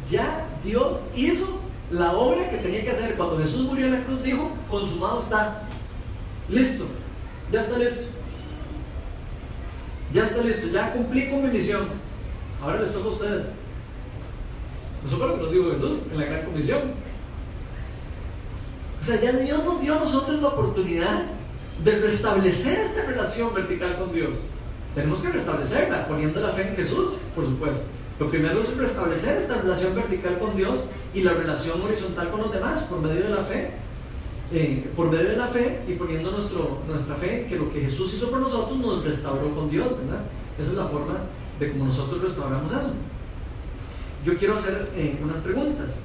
[0.10, 1.60] Ya Dios hizo
[1.92, 3.16] la obra que tenía que hacer.
[3.16, 5.64] Cuando Jesús murió en la cruz dijo, consumado está.
[6.50, 6.86] Listo.
[7.52, 8.04] Ya está listo.
[10.14, 11.88] Ya está listo, ya cumplí con mi misión.
[12.62, 13.46] Ahora les toca a ustedes.
[15.06, 16.80] Eso fue lo que nos dijo Jesús en la gran comisión.
[19.00, 21.24] O sea, ya Dios nos dio a nosotros la oportunidad
[21.84, 24.38] de restablecer esta relación vertical con Dios.
[24.96, 27.84] Tenemos que restablecerla poniendo la fe en Jesús, por supuesto.
[28.20, 32.52] Lo primero es restablecer esta relación vertical con Dios y la relación horizontal con los
[32.52, 33.72] demás por medio de la fe
[34.50, 38.14] eh, por medio de la fe y poniendo nuestro, nuestra fe que lo que Jesús
[38.14, 40.22] hizo por nosotros nos restauró con Dios, ¿verdad?
[40.58, 41.16] Esa es la forma
[41.60, 42.92] de cómo nosotros restauramos eso.
[44.24, 46.00] Yo quiero hacer eh, unas preguntas.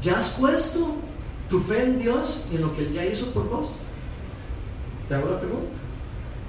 [0.00, 0.94] ¿Ya has puesto
[1.50, 3.70] tu fe en Dios y en lo que Él ya hizo por vos?
[5.08, 5.76] Te hago la pregunta.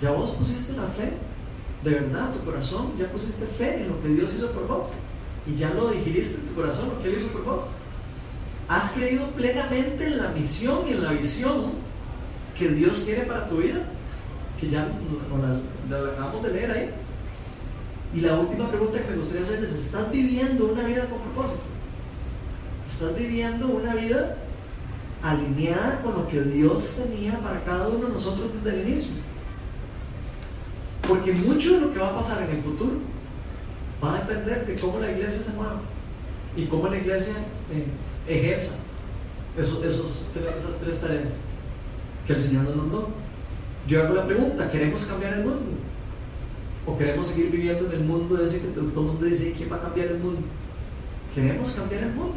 [0.01, 1.14] ¿Ya vos pusiste la fe?
[1.84, 4.88] De verdad, tu corazón, ya pusiste fe en lo que Dios hizo por vos.
[5.45, 7.60] Y ya lo digiriste en tu corazón, lo que Él hizo por vos.
[8.68, 11.72] ¿Has creído plenamente en la misión y en la visión
[12.58, 13.84] que Dios tiene para tu vida?
[14.60, 14.88] Que ya
[15.89, 16.89] la, acabamos de leer ahí.
[18.14, 21.64] Y la última pregunta que me gustaría hacer es, ¿estás viviendo una vida con propósito?
[22.88, 24.38] ¿Estás viviendo una vida
[25.24, 29.13] alineada con lo que Dios tenía para cada uno de nosotros desde el inicio?
[31.07, 32.93] Porque mucho de lo que va a pasar en el futuro
[34.03, 35.82] va a depender de cómo la iglesia se mueva
[36.55, 37.36] y cómo la iglesia...
[37.72, 37.86] Eh,
[38.28, 38.76] ejerza
[39.57, 41.34] esos, esos, esas tres tareas
[42.26, 43.09] que el Señor nos mandó.
[43.88, 45.72] Yo hago la pregunta, ¿queremos cambiar el mundo?
[46.86, 49.78] ¿O queremos seguir viviendo en el mundo ese que todo el mundo dice, ¿quién va
[49.78, 50.41] a cambiar el mundo?
[51.34, 52.36] Queremos cambiar el mundo,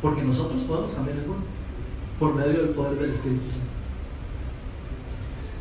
[0.00, 1.44] porque nosotros podemos cambiar el mundo,
[2.18, 3.66] por medio del poder del Espíritu Santo.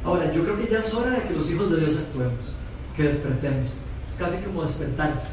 [0.03, 2.39] Ahora, yo creo que ya es hora de que los hijos de Dios actuemos,
[2.95, 3.67] que despertemos.
[4.07, 5.27] Es casi como despertarse.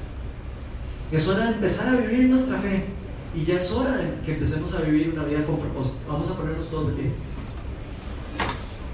[1.12, 2.86] Es hora de empezar a vivir nuestra fe
[3.34, 5.98] y ya es hora de que empecemos a vivir una vida con propósito.
[6.08, 7.12] Vamos a ponernos todos de pie.